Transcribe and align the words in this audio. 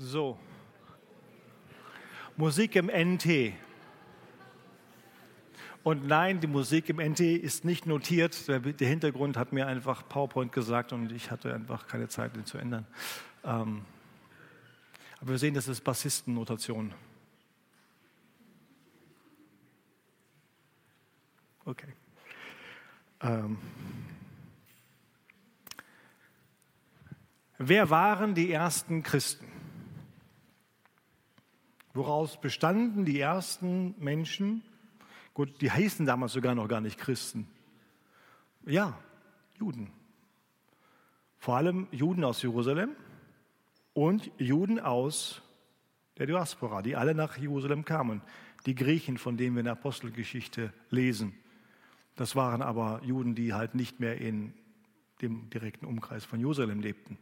So. 0.00 0.38
Musik 2.36 2.76
im 2.76 2.86
NT. 2.86 3.52
Und 5.82 6.06
nein, 6.06 6.38
die 6.38 6.46
Musik 6.46 6.88
im 6.88 7.00
NT 7.00 7.18
ist 7.18 7.64
nicht 7.64 7.84
notiert. 7.84 8.46
Der, 8.46 8.60
Hintergrund 8.60 9.36
hat 9.36 9.52
mir 9.52 9.66
einfach 9.66 10.08
PowerPoint 10.08 10.52
gesagt 10.52 10.92
und 10.92 11.10
ich 11.10 11.32
hatte 11.32 11.52
einfach 11.52 11.88
keine 11.88 12.06
Zeit, 12.06 12.36
den 12.36 12.44
zu 12.44 12.58
ändern. 12.58 12.86
Ähm, 13.42 13.84
aber 15.20 15.30
wir 15.30 15.38
sehen, 15.38 15.54
das 15.54 15.66
ist 15.66 15.80
Bassistennotation. 15.82 16.94
Okay. 21.64 21.92
Ähm. 23.20 23.58
Wer 27.58 27.90
waren 27.90 28.36
die 28.36 28.52
ersten 28.52 29.02
Christen? 29.02 29.47
Woraus 31.98 32.40
bestanden 32.40 33.04
die 33.04 33.18
ersten 33.18 33.96
Menschen? 33.98 34.62
Gut, 35.34 35.60
die 35.60 35.72
hießen 35.72 36.06
damals 36.06 36.32
sogar 36.32 36.54
noch 36.54 36.68
gar 36.68 36.80
nicht 36.80 36.96
Christen. 36.96 37.48
Ja, 38.64 38.96
Juden. 39.58 39.90
Vor 41.38 41.56
allem 41.56 41.88
Juden 41.90 42.22
aus 42.22 42.40
Jerusalem 42.40 42.90
und 43.94 44.30
Juden 44.38 44.78
aus 44.78 45.42
der 46.18 46.26
Diaspora, 46.26 46.82
die 46.82 46.94
alle 46.94 47.16
nach 47.16 47.36
Jerusalem 47.36 47.84
kamen. 47.84 48.22
Die 48.64 48.76
Griechen, 48.76 49.18
von 49.18 49.36
denen 49.36 49.56
wir 49.56 49.60
in 49.60 49.64
der 49.64 49.72
Apostelgeschichte 49.72 50.72
lesen. 50.90 51.34
Das 52.14 52.36
waren 52.36 52.62
aber 52.62 53.00
Juden, 53.02 53.34
die 53.34 53.54
halt 53.54 53.74
nicht 53.74 53.98
mehr 53.98 54.20
in 54.20 54.54
dem 55.20 55.50
direkten 55.50 55.84
Umkreis 55.84 56.24
von 56.24 56.38
Jerusalem 56.38 56.78
lebten. 56.78 57.18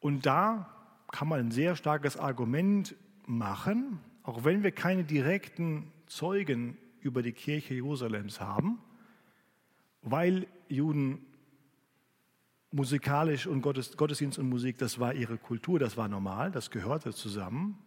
Und 0.00 0.26
da 0.26 0.75
kann 1.16 1.28
man 1.28 1.40
ein 1.40 1.50
sehr 1.50 1.76
starkes 1.76 2.18
Argument 2.18 2.94
machen, 3.24 4.00
auch 4.22 4.44
wenn 4.44 4.62
wir 4.62 4.70
keine 4.70 5.02
direkten 5.02 5.90
Zeugen 6.06 6.76
über 7.00 7.22
die 7.22 7.32
Kirche 7.32 7.72
Jerusalems 7.72 8.38
haben, 8.38 8.78
weil 10.02 10.46
Juden 10.68 11.24
musikalisch 12.70 13.46
und 13.46 13.62
Gottesdienst 13.62 14.38
und 14.38 14.50
Musik, 14.50 14.76
das 14.76 15.00
war 15.00 15.14
ihre 15.14 15.38
Kultur, 15.38 15.78
das 15.78 15.96
war 15.96 16.06
normal, 16.06 16.50
das 16.50 16.70
gehörte 16.70 17.14
zusammen, 17.14 17.78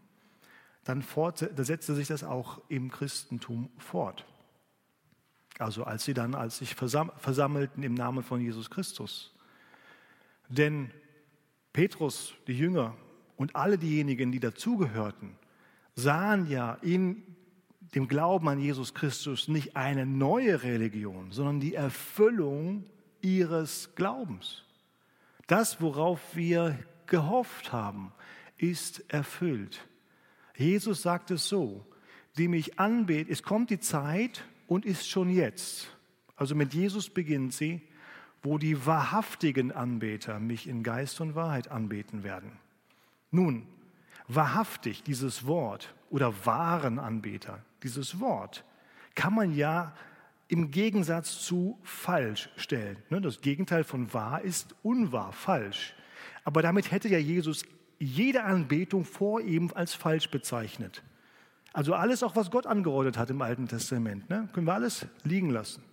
dann, 0.84 1.04
fort, 1.04 1.52
dann 1.56 1.66
setzte 1.66 1.94
sich 1.94 2.08
das 2.08 2.24
auch 2.24 2.60
im 2.68 2.90
Christentum 2.90 3.70
fort. 3.78 4.26
Also 5.60 5.84
als 5.84 6.04
sie 6.04 6.16
dann, 6.16 6.34
als 6.34 6.58
sich 6.58 6.74
versammelten 6.74 7.84
im 7.84 7.94
Namen 7.94 8.24
von 8.24 8.42
Jesus 8.42 8.72
Christus. 8.72 9.36
Denn 10.48 10.90
Petrus, 11.74 12.34
die 12.48 12.58
Jünger 12.58 12.96
und 13.40 13.56
alle 13.56 13.78
diejenigen, 13.78 14.34
die 14.34 14.42
dazugehörten, 14.42 15.32
sahen 15.96 16.50
ja 16.50 16.74
in 16.82 17.24
dem 17.96 18.10
Glauben 18.10 18.50
an 18.50 18.60
Jesus 18.60 18.94
Christus 18.94 19.48
nicht 19.48 19.78
eine 19.78 20.06
neue 20.06 20.62
Religion, 20.62 21.32
sondern 21.32 21.62
die 21.62 21.74
Erfüllung 21.74 22.84
ihres 23.22 23.96
Glaubens. 23.96 24.66
Das, 25.48 25.82
worauf 25.82 26.20
wir 26.36 26.78
gehofft 27.08 27.72
haben, 27.72 28.12
ist 28.58 29.06
erfüllt. 29.08 29.88
Jesus 30.58 31.02
sagt 31.02 31.32
es 31.32 31.48
so, 31.48 31.88
die 32.38 32.50
mich 32.50 32.78
anbetet, 32.78 33.32
es 33.32 33.42
kommt 33.42 33.70
die 33.70 33.80
Zeit 33.80 34.44
und 34.68 34.86
ist 34.86 35.10
schon 35.10 35.30
jetzt. 35.30 35.88
Also 36.36 36.56
mit 36.56 36.74
Jesus 36.74 37.10
beginnt 37.10 37.54
sie, 37.54 37.82
wo 38.44 38.58
die 38.58 38.86
wahrhaftigen 38.86 39.72
Anbeter 39.72 40.42
mich 40.42 40.68
in 40.68 40.84
Geist 40.84 41.22
und 41.22 41.36
Wahrheit 41.36 41.70
anbeten 41.72 42.24
werden. 42.24 42.52
Nun, 43.32 43.68
wahrhaftig, 44.28 45.04
dieses 45.04 45.46
Wort 45.46 45.94
oder 46.10 46.46
wahren 46.46 47.00
Anbeter, 47.00 47.64
dieses 47.84 48.20
Wort 48.20 48.64
kann 49.16 49.34
man 49.34 49.56
ja 49.56 49.94
im 50.48 50.72
Gegensatz 50.72 51.42
zu 51.42 51.78
falsch 51.84 52.50
stellen. 52.58 52.98
Ne, 53.10 53.22
das 53.22 53.42
Gegenteil 53.42 53.84
von 53.84 54.14
wahr 54.14 54.42
ist 54.42 54.76
unwahr, 54.82 55.32
falsch. 55.32 55.94
Aber 56.44 56.62
damit 56.62 56.92
hätte 56.92 57.08
ja 57.08 57.20
Jesus 57.20 57.64
jede 58.00 58.44
Anbetung 58.44 59.06
vor 59.06 59.42
ihm 59.42 59.72
als 59.76 59.94
falsch 59.94 60.30
bezeichnet. 60.32 61.04
Also 61.72 61.94
alles, 61.94 62.24
auch 62.24 62.36
was 62.36 62.50
Gott 62.50 62.66
angeordnet 62.66 63.18
hat 63.18 63.30
im 63.30 63.42
Alten 63.42 63.68
Testament, 63.68 64.30
ne, 64.30 64.50
können 64.54 64.66
wir 64.66 64.74
alles 64.74 65.06
liegen 65.24 65.52
lassen. 65.52 65.84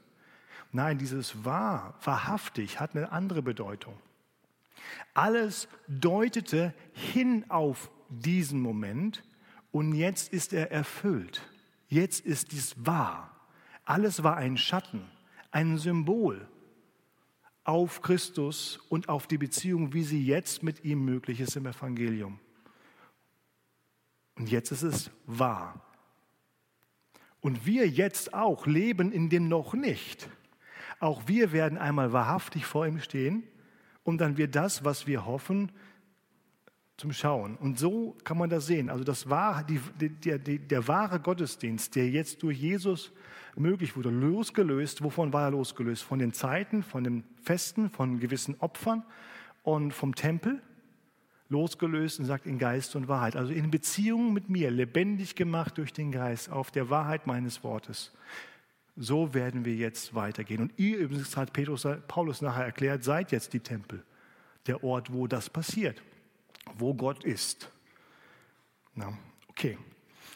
Nein, 0.73 0.99
dieses 0.99 1.45
wahr, 1.45 1.95
wahrhaftig 2.03 2.81
hat 2.81 2.97
eine 2.97 3.13
andere 3.13 3.43
Bedeutung. 3.43 3.95
Alles 5.15 5.69
deutete 5.89 6.75
hin 6.93 7.45
auf 7.49 7.91
diesen 8.09 8.61
Moment 8.61 9.23
und 9.71 9.95
jetzt 9.95 10.33
ist 10.33 10.53
er 10.53 10.71
erfüllt. 10.73 11.43
Jetzt 11.89 12.25
ist 12.25 12.53
dies 12.53 12.75
wahr. 12.79 13.35
Alles 13.85 14.23
war 14.23 14.37
ein 14.37 14.57
Schatten, 14.57 15.03
ein 15.51 15.79
Symbol 15.79 16.49
auf 17.65 18.01
Christus 18.01 18.79
und 18.89 19.09
auf 19.09 19.27
die 19.27 19.39
Beziehung, 19.39 19.93
wie 19.93 20.05
sie 20.05 20.25
jetzt 20.25 20.63
mit 20.63 20.85
ihm 20.85 21.05
möglich 21.05 21.41
ist 21.41 21.57
im 21.57 21.67
Evangelium. 21.67 22.39
Und 24.37 24.51
jetzt 24.51 24.71
ist 24.71 24.83
es 24.83 25.11
wahr. 25.27 25.83
Und 27.41 27.67
wir 27.67 27.89
jetzt 27.89 28.35
auch 28.35 28.67
leben 28.67 29.13
in 29.13 29.31
dem 29.31 29.49
noch 29.49 29.75
nicht. 29.75 30.29
Auch 31.01 31.23
wir 31.27 31.53
werden 31.53 31.79
einmal 31.79 32.13
wahrhaftig 32.13 32.67
vor 32.67 32.87
ihm 32.87 33.01
stehen 33.01 33.45
und 34.07 34.19
dann 34.19 34.37
wird 34.39 34.55
das, 34.55 34.85
was 34.85 35.09
wir 35.09 35.27
hoffen, 35.27 35.73
zum 36.97 37.13
Schauen. 37.13 37.57
Und 37.57 37.77
so 37.77 38.17
kann 38.23 38.39
man 38.39 38.49
das 38.49 38.67
sehen. 38.67 38.89
Also 38.89 39.03
das 39.05 39.29
war 39.29 39.65
die, 39.65 39.81
die, 40.01 40.39
die, 40.39 40.59
der 40.61 40.89
wahre 40.89 41.19
Gottesdienst, 41.21 41.95
der 41.97 42.09
jetzt 42.09 42.43
durch 42.43 42.57
Jesus 42.57 43.13
möglich 43.57 43.97
wurde, 43.97 44.11
losgelöst. 44.11 45.03
Wovon 45.03 45.33
war 45.33 45.43
er 45.43 45.51
losgelöst? 45.51 46.05
Von 46.05 46.21
den 46.21 46.33
Zeiten, 46.33 46.85
von 46.85 47.03
den 47.03 47.25
Festen, 47.43 47.91
von 47.91 48.21
gewissen 48.21 48.55
Opfern 48.61 49.03
und 49.65 49.93
vom 49.93 50.15
Tempel. 50.15 50.63
Losgelöst 51.49 52.21
und 52.21 52.27
sagt 52.27 52.47
in 52.47 52.59
Geist 52.59 52.95
und 52.95 53.09
Wahrheit. 53.09 53.35
Also 53.35 53.53
in 53.53 53.73
Beziehung 53.73 54.33
mit 54.33 54.49
mir, 54.49 54.71
lebendig 54.71 55.35
gemacht 55.35 55.79
durch 55.79 55.93
den 55.93 56.13
Geist, 56.13 56.51
auf 56.51 56.71
der 56.71 56.91
Wahrheit 56.91 57.27
meines 57.27 57.65
Wortes. 57.65 58.13
So 58.97 59.35
werden 59.35 59.65
wir 59.65 59.75
jetzt 59.75 60.15
weitergehen. 60.15 60.63
Und 60.63 60.73
ihr 60.79 60.99
übrigens 60.99 61.37
hat 61.37 61.53
Petrus, 61.53 61.87
Paulus 62.09 62.41
nachher 62.41 62.65
erklärt, 62.65 63.05
seid 63.05 63.31
jetzt 63.31 63.53
die 63.53 63.61
Tempel, 63.61 64.03
der 64.67 64.83
Ort, 64.83 65.13
wo 65.13 65.27
das 65.27 65.51
passiert, 65.51 66.03
wo 66.79 66.95
Gott 66.95 67.23
ist. 67.23 67.71
Na, 68.95 69.17
okay. 69.49 69.77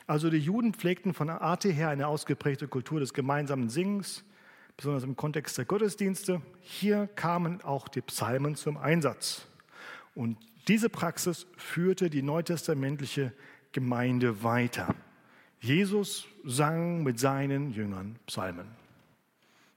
Also 0.06 0.28
die 0.28 0.38
Juden 0.38 0.74
pflegten 0.74 1.14
von 1.14 1.30
Art 1.30 1.64
her 1.64 1.88
eine 1.88 2.06
ausgeprägte 2.06 2.68
Kultur 2.68 3.00
des 3.00 3.14
gemeinsamen 3.14 3.70
Singens, 3.70 4.24
besonders 4.76 5.04
im 5.04 5.16
Kontext 5.16 5.56
der 5.56 5.64
Gottesdienste. 5.64 6.42
Hier 6.60 7.06
kamen 7.06 7.62
auch 7.62 7.88
die 7.88 8.00
Psalmen 8.02 8.56
zum 8.56 8.76
Einsatz. 8.76 9.46
Und 10.14 10.36
diese 10.68 10.90
Praxis 10.90 11.46
führte 11.56 12.10
die 12.10 12.22
neutestamentliche 12.22 13.32
Gemeinde 13.72 14.42
weiter. 14.42 14.94
Jesus 15.60 16.26
sang 16.44 17.02
mit 17.02 17.18
seinen 17.18 17.70
Jüngern 17.72 18.16
Psalmen. 18.26 18.66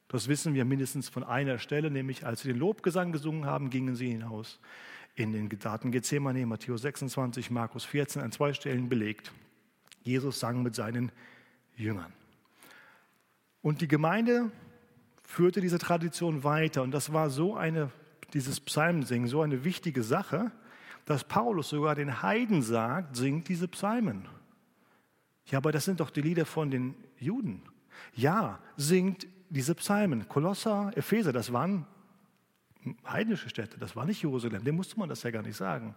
Das 0.08 0.28
wissen 0.28 0.54
wir 0.54 0.64
mindestens 0.64 1.10
von 1.10 1.24
einer 1.24 1.60
Stelle, 1.60 1.92
nämlich 1.92 2.26
als 2.26 2.42
sie 2.42 2.50
den 2.50 2.60
Lobgesang 2.60 3.12
gesungen 3.12 3.46
haben, 3.46 3.70
gingen 3.70 3.96
sie 3.96 4.10
hinaus 4.10 4.60
in 5.16 5.34
den 5.34 5.50
Garten 5.50 5.92
Gethsemane, 5.92 6.46
Matthäus 6.46 6.82
26, 6.82 7.52
Markus 7.52 7.84
14, 7.84 8.22
an 8.22 8.32
zwei 8.32 8.54
Stellen 8.54 8.90
belegt. 8.90 9.32
Jesus 10.04 10.40
sang 10.40 10.64
mit 10.64 10.76
seinen 10.76 11.12
Jüngern. 11.76 12.14
Und 13.62 13.82
die 13.82 13.88
Gemeinde 13.88 14.52
führte 15.24 15.62
diese 15.62 15.80
Tradition 15.80 16.44
weiter. 16.44 16.84
Und 16.84 16.92
das 16.92 17.14
war 17.14 17.30
so 17.30 17.56
eine, 17.56 17.92
dieses 18.34 18.60
Psalmensingen, 18.60 19.28
so 19.28 19.42
eine 19.42 19.64
wichtige 19.64 20.04
Sache, 20.04 20.52
dass 21.06 21.24
Paulus 21.24 21.70
sogar 21.70 21.96
den 21.96 22.22
Heiden 22.22 22.62
sagt, 22.62 23.16
singt 23.16 23.50
diese 23.50 23.68
Psalmen. 23.68 24.28
Ja, 25.46 25.58
aber 25.58 25.72
das 25.72 25.86
sind 25.86 26.00
doch 26.00 26.10
die 26.10 26.22
Lieder 26.22 26.46
von 26.46 26.72
den 26.72 26.96
Juden. 27.18 27.64
Ja, 28.16 28.60
singt 28.78 29.28
diese 29.50 29.76
Psalmen. 29.76 30.28
Kolosser, 30.28 30.92
Epheser, 30.96 31.32
das 31.34 31.54
waren 31.54 31.86
heidnische 33.08 33.50
Städte, 33.50 33.78
das 33.78 33.96
war 33.96 34.06
nicht 34.06 34.22
Jerusalem, 34.22 34.64
dem 34.64 34.76
musste 34.76 35.00
man 35.00 35.10
das 35.10 35.24
ja 35.24 35.32
gar 35.32 35.42
nicht 35.42 35.56
sagen. 35.56 35.96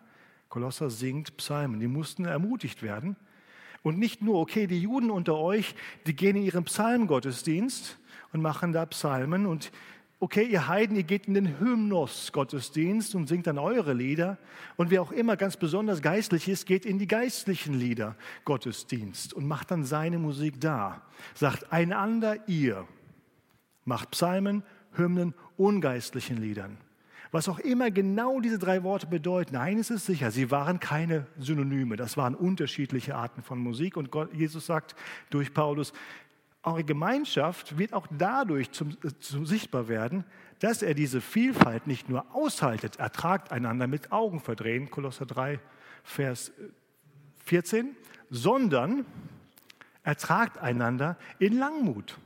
Kolosser 0.48 0.90
singt 0.90 1.37
Psalmen, 1.37 1.81
die 1.81 1.88
mussten 1.88 2.25
ermutigt 2.25 2.82
werden. 2.82 3.16
Und 3.82 3.98
nicht 3.98 4.22
nur, 4.22 4.40
okay, 4.40 4.66
die 4.66 4.81
Juden 4.81 5.10
unter 5.10 5.37
euch, 5.37 5.75
die 6.06 6.14
gehen 6.14 6.37
in 6.37 6.42
ihren 6.42 6.64
Psalmgottesdienst 6.64 7.99
und 8.32 8.42
machen 8.42 8.72
da 8.72 8.84
Psalmen 8.87 9.46
und 9.46 9.70
okay, 10.18 10.44
ihr 10.44 10.68
Heiden, 10.68 10.96
ihr 10.96 11.02
geht 11.02 11.26
in 11.26 11.34
den 11.34 11.58
Hymnos-Gottesdienst 11.58 13.14
und 13.14 13.28
singt 13.28 13.46
dann 13.46 13.58
eure 13.58 13.92
Lieder. 13.92 14.38
Und 14.76 14.90
wer 14.90 15.02
auch 15.02 15.12
immer 15.12 15.36
ganz 15.36 15.56
besonders 15.56 16.02
geistlich 16.02 16.48
ist, 16.48 16.66
geht 16.66 16.86
in 16.86 16.98
die 16.98 17.06
geistlichen 17.06 17.74
Lieder 17.74 18.16
Gottesdienst 18.44 19.34
und 19.34 19.46
macht 19.46 19.70
dann 19.70 19.84
seine 19.84 20.18
Musik 20.18 20.60
da. 20.60 21.02
Sagt 21.34 21.72
einander 21.72 22.48
ihr. 22.48 22.86
Macht 23.84 24.12
Psalmen, 24.12 24.62
Hymnen, 24.94 25.34
ungeistlichen 25.56 26.38
Liedern. 26.38 26.78
Was 27.32 27.48
auch 27.48 27.58
immer 27.58 27.90
genau 27.90 28.40
diese 28.40 28.58
drei 28.58 28.82
Worte 28.82 29.06
bedeuten, 29.06 29.56
eines 29.56 29.90
ist 29.90 30.06
sicher, 30.06 30.30
sie 30.30 30.50
waren 30.50 30.80
keine 30.80 31.26
Synonyme, 31.38 31.96
das 31.96 32.16
waren 32.16 32.34
unterschiedliche 32.34 33.14
Arten 33.14 33.42
von 33.42 33.58
Musik. 33.58 33.96
Und 33.96 34.10
Jesus 34.32 34.66
sagt 34.66 34.96
durch 35.30 35.52
Paulus, 35.52 35.92
eure 36.66 36.84
Gemeinschaft 36.84 37.78
wird 37.78 37.92
auch 37.92 38.06
dadurch 38.10 38.72
zum, 38.72 38.90
äh, 39.02 39.12
zum 39.20 39.46
sichtbar 39.46 39.88
werden, 39.88 40.24
dass 40.58 40.82
er 40.82 40.94
diese 40.94 41.20
Vielfalt 41.20 41.86
nicht 41.86 42.08
nur 42.08 42.34
aushaltet, 42.34 42.96
ertragt 42.96 43.52
einander 43.52 43.86
mit 43.86 44.10
Augen 44.10 44.40
verdrehen, 44.40 44.90
Kolosser 44.90 45.26
3, 45.26 45.60
Vers 46.02 46.52
14, 47.44 47.94
sondern 48.30 49.06
ertragt 50.02 50.58
einander 50.58 51.16
in 51.38 51.56
Langmut. 51.58 52.18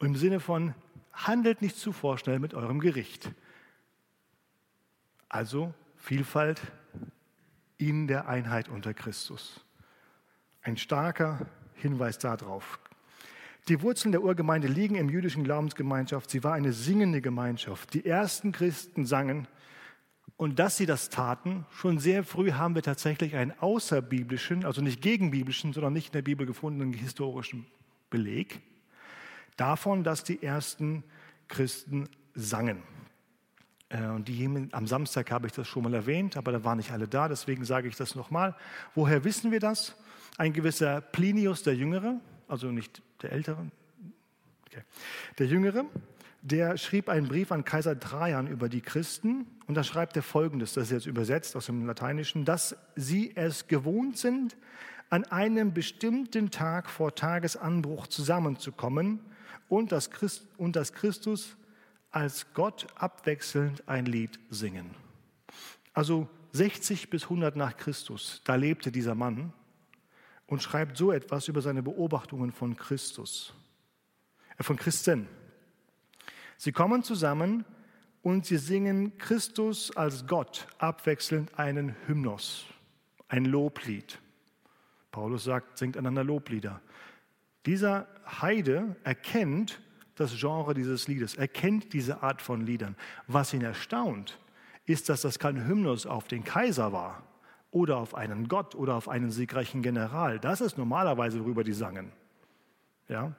Im 0.00 0.16
Sinne 0.16 0.40
von, 0.40 0.74
handelt 1.12 1.62
nicht 1.62 1.76
zu 1.76 1.92
vorschnell 1.92 2.40
mit 2.40 2.54
eurem 2.54 2.80
Gericht. 2.80 3.30
Also 5.28 5.72
Vielfalt 5.96 6.60
in 7.78 8.08
der 8.08 8.28
Einheit 8.28 8.68
unter 8.68 8.92
Christus. 8.94 9.64
Ein 10.62 10.76
starker 10.76 11.46
Hinweis 11.82 12.18
darauf. 12.18 12.78
Die 13.68 13.80
Wurzeln 13.82 14.12
der 14.12 14.22
Urgemeinde 14.22 14.66
liegen 14.66 14.96
im 14.96 15.08
jüdischen 15.08 15.44
Glaubensgemeinschaft. 15.44 16.30
Sie 16.30 16.42
war 16.42 16.54
eine 16.54 16.72
singende 16.72 17.20
Gemeinschaft. 17.20 17.94
Die 17.94 18.04
ersten 18.04 18.50
Christen 18.52 19.06
sangen. 19.06 19.46
Und 20.36 20.58
dass 20.58 20.76
sie 20.76 20.86
das 20.86 21.10
taten, 21.10 21.66
schon 21.70 22.00
sehr 22.00 22.24
früh 22.24 22.52
haben 22.52 22.74
wir 22.74 22.82
tatsächlich 22.82 23.36
einen 23.36 23.52
außerbiblischen, 23.52 24.64
also 24.64 24.82
nicht 24.82 25.00
gegenbiblischen, 25.00 25.72
sondern 25.72 25.92
nicht 25.92 26.08
in 26.08 26.12
der 26.12 26.22
Bibel 26.22 26.46
gefundenen 26.46 26.92
historischen 26.92 27.66
Beleg 28.10 28.60
davon, 29.56 30.02
dass 30.02 30.24
die 30.24 30.42
ersten 30.42 31.04
Christen 31.48 32.08
sangen. 32.34 32.82
Äh, 33.88 34.06
und 34.06 34.28
die, 34.28 34.68
am 34.72 34.86
Samstag 34.86 35.30
habe 35.30 35.46
ich 35.46 35.52
das 35.52 35.68
schon 35.68 35.84
mal 35.84 35.94
erwähnt, 35.94 36.36
aber 36.36 36.52
da 36.52 36.64
waren 36.64 36.78
nicht 36.78 36.90
alle 36.90 37.06
da, 37.06 37.28
deswegen 37.28 37.64
sage 37.64 37.88
ich 37.88 37.96
das 37.96 38.14
nochmal. 38.14 38.56
Woher 38.94 39.24
wissen 39.24 39.52
wir 39.52 39.60
das? 39.60 39.96
Ein 40.38 40.52
gewisser 40.52 41.00
Plinius 41.00 41.62
der 41.62 41.74
Jüngere, 41.74 42.20
also 42.48 42.68
nicht 42.68 43.02
der 43.22 43.32
Ältere, 43.32 43.70
okay. 44.66 44.82
der 45.38 45.46
Jüngere, 45.46 45.84
der 46.42 46.76
schrieb 46.76 47.08
einen 47.08 47.28
Brief 47.28 47.52
an 47.52 47.64
Kaiser 47.64 47.98
Trajan 47.98 48.48
über 48.48 48.68
die 48.68 48.80
Christen 48.80 49.46
und 49.66 49.76
da 49.76 49.84
schreibt 49.84 50.16
er 50.16 50.22
folgendes, 50.22 50.74
das 50.74 50.84
ist 50.84 50.90
jetzt 50.90 51.06
übersetzt 51.06 51.54
aus 51.54 51.66
dem 51.66 51.86
Lateinischen, 51.86 52.44
dass 52.44 52.76
sie 52.96 53.32
es 53.36 53.68
gewohnt 53.68 54.18
sind, 54.18 54.56
an 55.08 55.24
einem 55.24 55.72
bestimmten 55.72 56.50
Tag 56.50 56.90
vor 56.90 57.14
Tagesanbruch 57.14 58.06
zusammenzukommen 58.06 59.20
und 59.68 59.92
dass, 59.92 60.10
Christ, 60.10 60.46
und 60.56 60.76
Christus 60.94 61.56
als 62.10 62.46
Gott 62.54 62.86
abwechselnd 62.96 63.88
ein 63.88 64.06
Lied 64.06 64.40
singen. 64.50 64.94
Also 65.94 66.28
60 66.52 67.08
bis 67.10 67.24
100 67.24 67.56
nach 67.56 67.76
Christus, 67.76 68.40
da 68.44 68.54
lebte 68.54 68.90
dieser 68.90 69.14
Mann 69.14 69.52
und 70.52 70.62
schreibt 70.62 70.98
so 70.98 71.10
etwas 71.12 71.48
über 71.48 71.62
seine 71.62 71.82
Beobachtungen 71.82 72.52
von 72.52 72.76
Christus, 72.76 73.54
äh, 74.58 74.62
von 74.62 74.76
Christen. 74.76 75.26
Sie 76.58 76.72
kommen 76.72 77.02
zusammen 77.02 77.64
und 78.20 78.44
sie 78.44 78.58
singen 78.58 79.16
Christus 79.16 79.96
als 79.96 80.26
Gott 80.26 80.66
abwechselnd 80.76 81.58
einen 81.58 81.96
Hymnos, 82.06 82.66
ein 83.28 83.46
Loblied. 83.46 84.18
Paulus 85.10 85.44
sagt, 85.44 85.78
singt 85.78 85.96
einander 85.96 86.22
Loblieder. 86.22 86.82
Dieser 87.64 88.06
Heide 88.42 88.94
erkennt 89.04 89.80
das 90.16 90.38
Genre 90.38 90.74
dieses 90.74 91.08
Liedes, 91.08 91.34
erkennt 91.34 91.94
diese 91.94 92.22
Art 92.22 92.42
von 92.42 92.66
Liedern. 92.66 92.94
Was 93.26 93.54
ihn 93.54 93.62
erstaunt, 93.62 94.38
ist, 94.84 95.08
dass 95.08 95.22
das 95.22 95.38
kein 95.38 95.66
Hymnus 95.66 96.04
auf 96.04 96.28
den 96.28 96.44
Kaiser 96.44 96.92
war, 96.92 97.22
oder 97.72 97.96
auf 97.96 98.14
einen 98.14 98.46
Gott 98.46 98.76
oder 98.76 98.94
auf 98.94 99.08
einen 99.08 99.30
siegreichen 99.30 99.82
General. 99.82 100.38
Das 100.38 100.60
ist 100.60 100.78
normalerweise, 100.78 101.40
worüber 101.40 101.64
die 101.64 101.72
sangen. 101.72 102.12
Ja? 103.08 103.34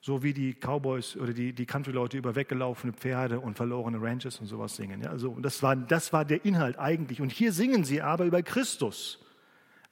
So 0.00 0.24
wie 0.24 0.32
die 0.32 0.54
Cowboys 0.54 1.16
oder 1.16 1.32
die, 1.32 1.52
die 1.52 1.66
Country-Leute 1.66 2.16
über 2.18 2.34
weggelaufene 2.34 2.92
Pferde 2.92 3.38
und 3.38 3.56
verlorene 3.56 4.00
Ranches 4.00 4.40
und 4.40 4.46
sowas 4.46 4.74
singen. 4.74 5.02
Ja? 5.02 5.10
Also 5.10 5.38
das, 5.38 5.62
war, 5.62 5.76
das 5.76 6.12
war 6.12 6.24
der 6.24 6.44
Inhalt 6.44 6.78
eigentlich. 6.78 7.20
Und 7.20 7.30
hier 7.30 7.52
singen 7.52 7.84
sie 7.84 8.02
aber 8.02 8.24
über 8.24 8.42
Christus 8.42 9.20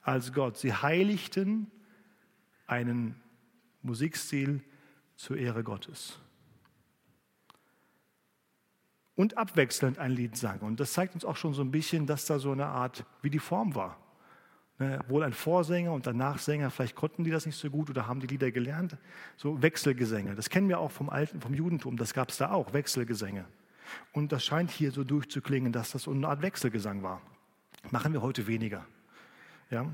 als 0.02 0.32
Gott. 0.32 0.56
Sie 0.56 0.72
heiligten 0.72 1.70
einen 2.66 3.14
Musikstil 3.82 4.62
zur 5.14 5.36
Ehre 5.36 5.62
Gottes 5.62 6.18
und 9.20 9.36
abwechselnd 9.36 9.98
ein 9.98 10.12
Lied 10.12 10.34
sang. 10.34 10.60
Und 10.60 10.80
das 10.80 10.94
zeigt 10.94 11.12
uns 11.12 11.26
auch 11.26 11.36
schon 11.36 11.52
so 11.52 11.60
ein 11.60 11.70
bisschen, 11.70 12.06
dass 12.06 12.24
da 12.24 12.38
so 12.38 12.52
eine 12.52 12.64
Art, 12.64 13.04
wie 13.20 13.28
die 13.28 13.38
Form 13.38 13.74
war. 13.74 13.98
Ne, 14.78 14.98
wohl 15.08 15.22
ein 15.22 15.34
Vorsänger 15.34 15.92
und 15.92 16.08
ein 16.08 16.16
Nachsänger, 16.16 16.70
vielleicht 16.70 16.96
konnten 16.96 17.22
die 17.22 17.30
das 17.30 17.44
nicht 17.44 17.58
so 17.58 17.68
gut 17.68 17.90
oder 17.90 18.06
haben 18.06 18.20
die 18.20 18.26
Lieder 18.26 18.50
gelernt. 18.50 18.96
So 19.36 19.60
Wechselgesänge, 19.60 20.34
das 20.36 20.48
kennen 20.48 20.70
wir 20.70 20.80
auch 20.80 20.90
vom 20.90 21.10
Alten, 21.10 21.38
vom 21.42 21.52
Judentum, 21.52 21.98
das 21.98 22.14
gab 22.14 22.30
es 22.30 22.38
da 22.38 22.50
auch, 22.50 22.72
Wechselgesänge. 22.72 23.44
Und 24.12 24.32
das 24.32 24.42
scheint 24.42 24.70
hier 24.70 24.90
so 24.90 25.04
durchzuklingen, 25.04 25.70
dass 25.70 25.90
das 25.90 26.04
so 26.04 26.12
eine 26.12 26.26
Art 26.26 26.40
Wechselgesang 26.40 27.02
war. 27.02 27.20
Machen 27.90 28.14
wir 28.14 28.22
heute 28.22 28.46
weniger. 28.46 28.86
Ja? 29.68 29.84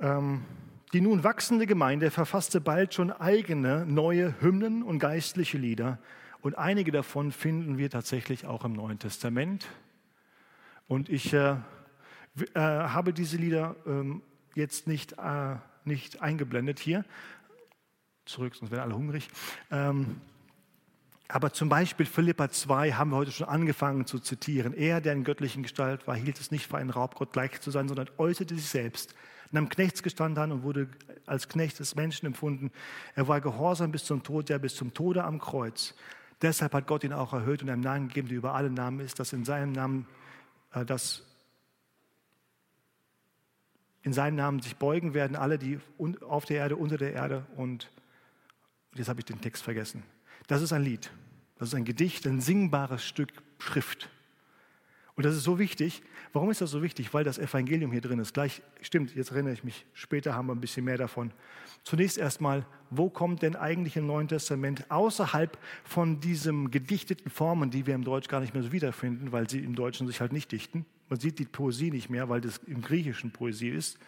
Ähm, 0.00 0.42
die 0.92 1.00
nun 1.00 1.22
wachsende 1.22 1.66
Gemeinde 1.66 2.10
verfasste 2.10 2.60
bald 2.60 2.94
schon 2.94 3.12
eigene 3.12 3.86
neue 3.86 4.34
Hymnen 4.40 4.82
und 4.82 4.98
geistliche 4.98 5.56
Lieder, 5.56 6.00
und 6.40 6.56
einige 6.58 6.92
davon 6.92 7.32
finden 7.32 7.78
wir 7.78 7.90
tatsächlich 7.90 8.46
auch 8.46 8.64
im 8.64 8.72
Neuen 8.72 8.98
Testament. 8.98 9.66
Und 10.88 11.08
ich 11.08 11.32
äh, 11.32 11.56
äh, 12.54 12.60
habe 12.60 13.12
diese 13.12 13.36
Lieder 13.36 13.76
ähm, 13.86 14.22
jetzt 14.54 14.86
nicht, 14.86 15.12
äh, 15.18 15.56
nicht 15.84 16.22
eingeblendet 16.22 16.78
hier. 16.78 17.04
Zurück, 18.24 18.54
sonst 18.54 18.70
werden 18.70 18.82
alle 18.82 18.96
hungrig. 18.96 19.28
Ähm, 19.70 20.20
aber 21.28 21.52
zum 21.52 21.68
Beispiel 21.68 22.06
Philippa 22.06 22.50
2 22.50 22.92
haben 22.92 23.10
wir 23.10 23.16
heute 23.16 23.32
schon 23.32 23.48
angefangen 23.48 24.06
zu 24.06 24.20
zitieren. 24.20 24.74
Er, 24.74 25.00
der 25.00 25.12
in 25.12 25.24
göttlichen 25.24 25.62
Gestalt 25.62 26.06
war, 26.06 26.14
hielt 26.14 26.38
es 26.38 26.50
nicht 26.50 26.68
für 26.68 26.76
einen 26.76 26.90
Raubgott 26.90 27.32
gleich 27.32 27.60
zu 27.60 27.70
sein, 27.70 27.88
sondern 27.88 28.08
äußerte 28.16 28.54
sich 28.54 28.68
selbst, 28.68 29.14
nahm 29.50 29.68
Knechtsgestand 29.68 30.38
an 30.38 30.52
und 30.52 30.62
wurde 30.62 30.88
als 31.24 31.48
Knecht 31.48 31.80
des 31.80 31.96
Menschen 31.96 32.26
empfunden. 32.26 32.70
Er 33.16 33.26
war 33.26 33.40
gehorsam 33.40 33.90
bis 33.90 34.04
zum 34.04 34.22
Tod, 34.22 34.50
ja 34.50 34.58
bis 34.58 34.76
zum 34.76 34.94
Tode 34.94 35.24
am 35.24 35.40
Kreuz. 35.40 35.94
Deshalb 36.42 36.74
hat 36.74 36.86
Gott 36.86 37.04
ihn 37.04 37.12
auch 37.12 37.32
erhöht 37.32 37.62
und 37.62 37.70
einen 37.70 37.82
Namen 37.82 38.08
gegeben, 38.08 38.28
der 38.28 38.36
über 38.36 38.54
alle 38.54 38.70
Namen 38.70 39.00
ist, 39.00 39.18
dass 39.18 39.32
in 39.32 39.44
seinem 39.44 39.72
Namen, 39.72 40.06
äh, 40.72 40.84
dass 40.84 41.22
in 44.02 44.12
seinem 44.12 44.36
Namen 44.36 44.60
sich 44.60 44.76
beugen 44.76 45.14
werden 45.14 45.34
alle, 45.34 45.58
die 45.58 45.80
auf 46.20 46.44
der 46.44 46.58
Erde, 46.58 46.76
unter 46.76 46.96
der 46.96 47.12
Erde 47.12 47.46
und 47.56 47.90
jetzt 48.94 49.08
habe 49.08 49.20
ich 49.20 49.24
den 49.24 49.40
Text 49.40 49.62
vergessen. 49.62 50.02
Das 50.46 50.62
ist 50.62 50.72
ein 50.72 50.82
Lied, 50.82 51.10
das 51.58 51.68
ist 51.68 51.74
ein 51.74 51.84
Gedicht, 51.84 52.26
ein 52.26 52.40
singbares 52.40 53.04
Stück 53.04 53.32
Schrift. 53.58 54.10
Und 55.16 55.24
das 55.24 55.34
ist 55.34 55.44
so 55.44 55.58
wichtig. 55.58 56.02
Warum 56.34 56.50
ist 56.50 56.60
das 56.60 56.70
so 56.70 56.82
wichtig? 56.82 57.12
Weil 57.14 57.24
das 57.24 57.38
Evangelium 57.38 57.90
hier 57.90 58.02
drin 58.02 58.18
ist. 58.18 58.34
Gleich, 58.34 58.62
stimmt, 58.82 59.14
jetzt 59.14 59.30
erinnere 59.30 59.54
ich 59.54 59.64
mich, 59.64 59.86
später 59.94 60.34
haben 60.34 60.48
wir 60.48 60.54
ein 60.54 60.60
bisschen 60.60 60.84
mehr 60.84 60.98
davon. 60.98 61.32
Zunächst 61.84 62.18
erstmal, 62.18 62.66
wo 62.90 63.08
kommt 63.08 63.40
denn 63.40 63.56
eigentlich 63.56 63.96
im 63.96 64.06
Neuen 64.06 64.28
Testament 64.28 64.90
außerhalb 64.90 65.56
von 65.84 66.20
diesen 66.20 66.70
gedichteten 66.70 67.30
Formen, 67.30 67.70
die 67.70 67.86
wir 67.86 67.94
im 67.94 68.04
Deutsch 68.04 68.28
gar 68.28 68.40
nicht 68.40 68.52
mehr 68.52 68.62
so 68.62 68.72
wiederfinden, 68.72 69.32
weil 69.32 69.48
sie 69.48 69.60
im 69.60 69.74
Deutschen 69.74 70.06
sich 70.06 70.20
halt 70.20 70.32
nicht 70.32 70.52
dichten? 70.52 70.84
Man 71.08 71.18
sieht 71.18 71.38
die 71.38 71.44
Poesie 71.44 71.90
nicht 71.90 72.10
mehr, 72.10 72.28
weil 72.28 72.42
das 72.42 72.58
im 72.66 72.82
Griechischen 72.82 73.30
Poesie 73.30 73.70
ist. 73.70 73.98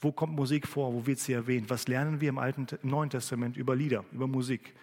Wo 0.00 0.10
kommt 0.10 0.34
Musik 0.34 0.66
vor? 0.66 0.92
Wo 0.92 1.06
wird 1.06 1.20
sie 1.20 1.32
erwähnt? 1.32 1.70
Was 1.70 1.86
lernen 1.86 2.20
wir 2.20 2.30
im, 2.30 2.38
Alten, 2.38 2.66
im 2.82 2.88
Neuen 2.88 3.10
Testament 3.10 3.56
über 3.56 3.76
Lieder, 3.76 4.04
über 4.10 4.26
Musik? 4.26 4.74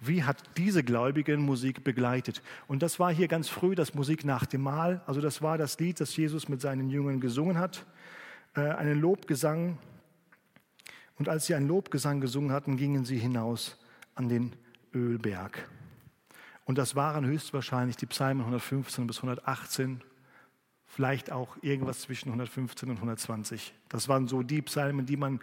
Wie 0.00 0.24
hat 0.24 0.42
diese 0.56 0.84
Gläubigen 0.84 1.40
Musik 1.40 1.84
begleitet? 1.84 2.42
Und 2.66 2.82
das 2.82 2.98
war 2.98 3.12
hier 3.12 3.28
ganz 3.28 3.48
früh 3.48 3.74
das 3.74 3.94
Musik 3.94 4.24
nach 4.24 4.46
dem 4.46 4.62
Mahl. 4.62 5.02
Also 5.06 5.20
das 5.20 5.40
war 5.40 5.56
das 5.56 5.78
Lied, 5.78 6.00
das 6.00 6.16
Jesus 6.16 6.48
mit 6.48 6.60
seinen 6.60 6.90
Jüngern 6.90 7.20
gesungen 7.20 7.58
hat. 7.58 7.86
Äh, 8.54 8.60
einen 8.60 9.00
Lobgesang. 9.00 9.78
Und 11.18 11.28
als 11.28 11.46
sie 11.46 11.54
einen 11.54 11.68
Lobgesang 11.68 12.20
gesungen 12.20 12.52
hatten, 12.52 12.76
gingen 12.76 13.04
sie 13.04 13.18
hinaus 13.18 13.78
an 14.14 14.28
den 14.28 14.52
Ölberg. 14.94 15.68
Und 16.64 16.78
das 16.78 16.96
waren 16.96 17.26
höchstwahrscheinlich 17.26 17.96
die 17.96 18.06
Psalmen 18.06 18.40
115 18.40 19.06
bis 19.06 19.18
118, 19.18 20.00
vielleicht 20.86 21.30
auch 21.30 21.56
irgendwas 21.62 22.00
zwischen 22.00 22.28
115 22.28 22.90
und 22.90 22.96
120. 22.96 23.74
Das 23.88 24.08
waren 24.08 24.28
so 24.28 24.42
die 24.42 24.62
Psalmen, 24.62 25.06
die 25.06 25.16
man 25.16 25.40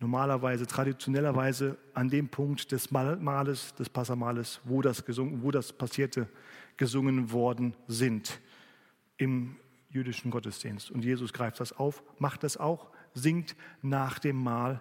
normalerweise, 0.00 0.66
traditionellerweise 0.66 1.78
an 1.94 2.08
dem 2.08 2.28
Punkt 2.28 2.72
des 2.72 2.90
Males, 2.90 3.74
des 3.74 3.88
Passamales, 3.88 4.60
wo 4.64 4.82
das, 4.82 5.04
gesungen, 5.04 5.42
wo 5.42 5.50
das 5.50 5.72
passierte, 5.72 6.26
gesungen 6.76 7.30
worden 7.30 7.76
sind 7.86 8.40
im 9.18 9.56
jüdischen 9.90 10.30
Gottesdienst. 10.30 10.90
Und 10.90 11.04
Jesus 11.04 11.32
greift 11.32 11.60
das 11.60 11.72
auf, 11.74 12.02
macht 12.18 12.42
das 12.42 12.56
auch, 12.56 12.90
singt 13.12 13.54
nach 13.82 14.18
dem 14.18 14.42
Mahl. 14.42 14.80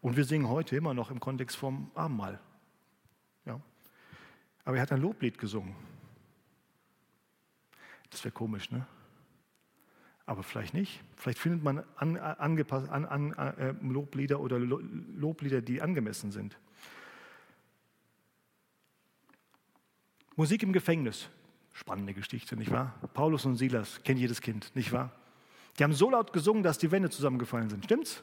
Und 0.00 0.16
wir 0.16 0.24
singen 0.24 0.48
heute 0.48 0.76
immer 0.76 0.94
noch 0.94 1.10
im 1.10 1.20
Kontext 1.20 1.56
vom 1.56 1.90
Abendmahl. 1.94 2.40
Ja. 3.44 3.60
Aber 4.64 4.76
er 4.76 4.82
hat 4.82 4.92
ein 4.92 5.00
Loblied 5.00 5.38
gesungen. 5.38 5.74
Das 8.08 8.24
wäre 8.24 8.32
komisch, 8.32 8.70
ne? 8.70 8.86
Aber 10.26 10.42
vielleicht 10.42 10.72
nicht. 10.72 11.02
Vielleicht 11.16 11.38
findet 11.38 11.62
man 11.62 11.84
an, 11.96 12.16
angepasst, 12.16 12.88
an, 12.88 13.04
an, 13.04 13.32
äh, 13.32 13.74
Loblieder 13.82 14.40
oder 14.40 14.58
Loblieder, 14.58 15.60
die 15.60 15.82
angemessen 15.82 16.32
sind. 16.32 16.58
Musik 20.36 20.62
im 20.62 20.72
Gefängnis. 20.72 21.28
Spannende 21.72 22.14
Geschichte, 22.14 22.56
nicht 22.56 22.70
wahr? 22.70 22.94
Paulus 23.14 23.44
und 23.44 23.56
Silas, 23.56 24.00
kennt 24.04 24.18
jedes 24.18 24.40
Kind, 24.40 24.74
nicht 24.76 24.92
wahr? 24.92 25.10
Die 25.78 25.84
haben 25.84 25.92
so 25.92 26.08
laut 26.08 26.32
gesungen, 26.32 26.62
dass 26.62 26.78
die 26.78 26.90
Wände 26.90 27.10
zusammengefallen 27.10 27.68
sind. 27.68 27.84
Stimmt's? 27.84 28.22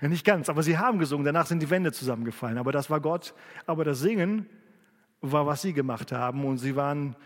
Ja, 0.00 0.08
nicht 0.08 0.24
ganz, 0.24 0.48
aber 0.48 0.62
sie 0.62 0.78
haben 0.78 0.98
gesungen, 0.98 1.24
danach 1.24 1.46
sind 1.46 1.60
die 1.60 1.70
Wände 1.70 1.92
zusammengefallen. 1.92 2.58
Aber 2.58 2.72
das 2.72 2.90
war 2.90 3.00
Gott. 3.00 3.34
Aber 3.66 3.84
das 3.84 4.00
Singen 4.00 4.46
war, 5.20 5.46
was 5.46 5.62
sie 5.62 5.72
gemacht 5.72 6.12
haben. 6.12 6.44
Und 6.44 6.58
sie 6.58 6.76
waren 6.76 7.16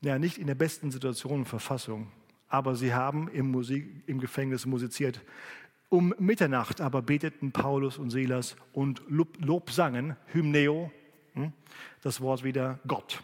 ja 0.00 0.18
nicht 0.18 0.38
in 0.38 0.46
der 0.46 0.54
besten 0.54 0.90
Situation 0.90 1.40
und 1.40 1.46
Verfassung. 1.46 2.10
Aber 2.48 2.74
sie 2.74 2.94
haben 2.94 3.28
im, 3.28 3.50
Musik, 3.50 4.02
im 4.06 4.20
Gefängnis 4.20 4.66
musiziert. 4.66 5.20
Um 5.88 6.14
Mitternacht 6.18 6.80
aber 6.80 7.02
beteten 7.02 7.52
Paulus 7.52 7.98
und 7.98 8.10
Silas 8.10 8.56
und 8.72 9.02
Lob, 9.08 9.36
Lob 9.40 9.70
sangen, 9.70 10.16
Hymneo, 10.26 10.90
hm, 11.34 11.52
das 12.02 12.20
Wort 12.20 12.44
wieder 12.44 12.78
Gott. 12.86 13.22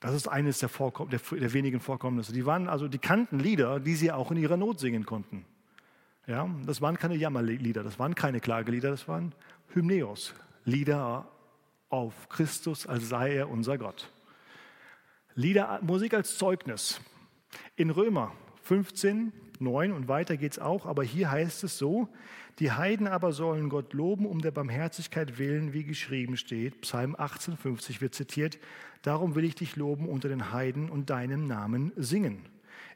Das 0.00 0.14
ist 0.14 0.28
eines 0.28 0.58
der, 0.58 0.70
Vorkomm 0.70 1.10
der, 1.10 1.20
der 1.30 1.52
wenigen 1.52 1.80
Vorkommnisse. 1.80 2.32
Die 2.32 2.46
waren 2.46 2.68
also, 2.68 2.88
die 2.88 2.98
kannten 2.98 3.38
Lieder, 3.38 3.80
die 3.80 3.94
sie 3.94 4.10
auch 4.12 4.30
in 4.30 4.38
ihrer 4.38 4.56
Not 4.56 4.80
singen 4.80 5.04
konnten. 5.04 5.44
Ja, 6.26 6.48
das 6.64 6.80
waren 6.80 6.96
keine 6.96 7.16
Jammerlieder, 7.16 7.82
das 7.82 7.98
waren 7.98 8.14
keine 8.14 8.40
Klagelieder, 8.40 8.90
das 8.90 9.08
waren 9.08 9.34
Hymneos, 9.74 10.34
Lieder 10.64 11.28
auf 11.88 12.28
Christus, 12.28 12.86
als 12.86 13.08
sei 13.08 13.34
er 13.34 13.50
unser 13.50 13.78
Gott. 13.78 14.10
Lieder, 15.36 15.78
Musik 15.82 16.12
als 16.14 16.36
Zeugnis. 16.38 17.00
In 17.76 17.90
Römer 17.90 18.32
15, 18.62 19.32
9 19.60 19.92
und 19.92 20.08
weiter 20.08 20.36
geht 20.36 20.52
es 20.52 20.58
auch, 20.58 20.86
aber 20.86 21.04
hier 21.04 21.30
heißt 21.30 21.62
es 21.62 21.78
so, 21.78 22.08
die 22.58 22.72
Heiden 22.72 23.06
aber 23.06 23.32
sollen 23.32 23.68
Gott 23.68 23.92
loben 23.92 24.26
um 24.26 24.40
der 24.40 24.50
Barmherzigkeit 24.50 25.38
willen, 25.38 25.72
wie 25.72 25.84
geschrieben 25.84 26.36
steht. 26.36 26.80
Psalm 26.80 27.14
18, 27.16 27.56
50 27.56 28.00
wird 28.00 28.14
zitiert. 28.14 28.58
Darum 29.02 29.36
will 29.36 29.44
ich 29.44 29.54
dich 29.54 29.76
loben 29.76 30.08
unter 30.08 30.28
den 30.28 30.52
Heiden 30.52 30.90
und 30.90 31.10
deinem 31.10 31.46
Namen 31.46 31.92
singen. 31.94 32.48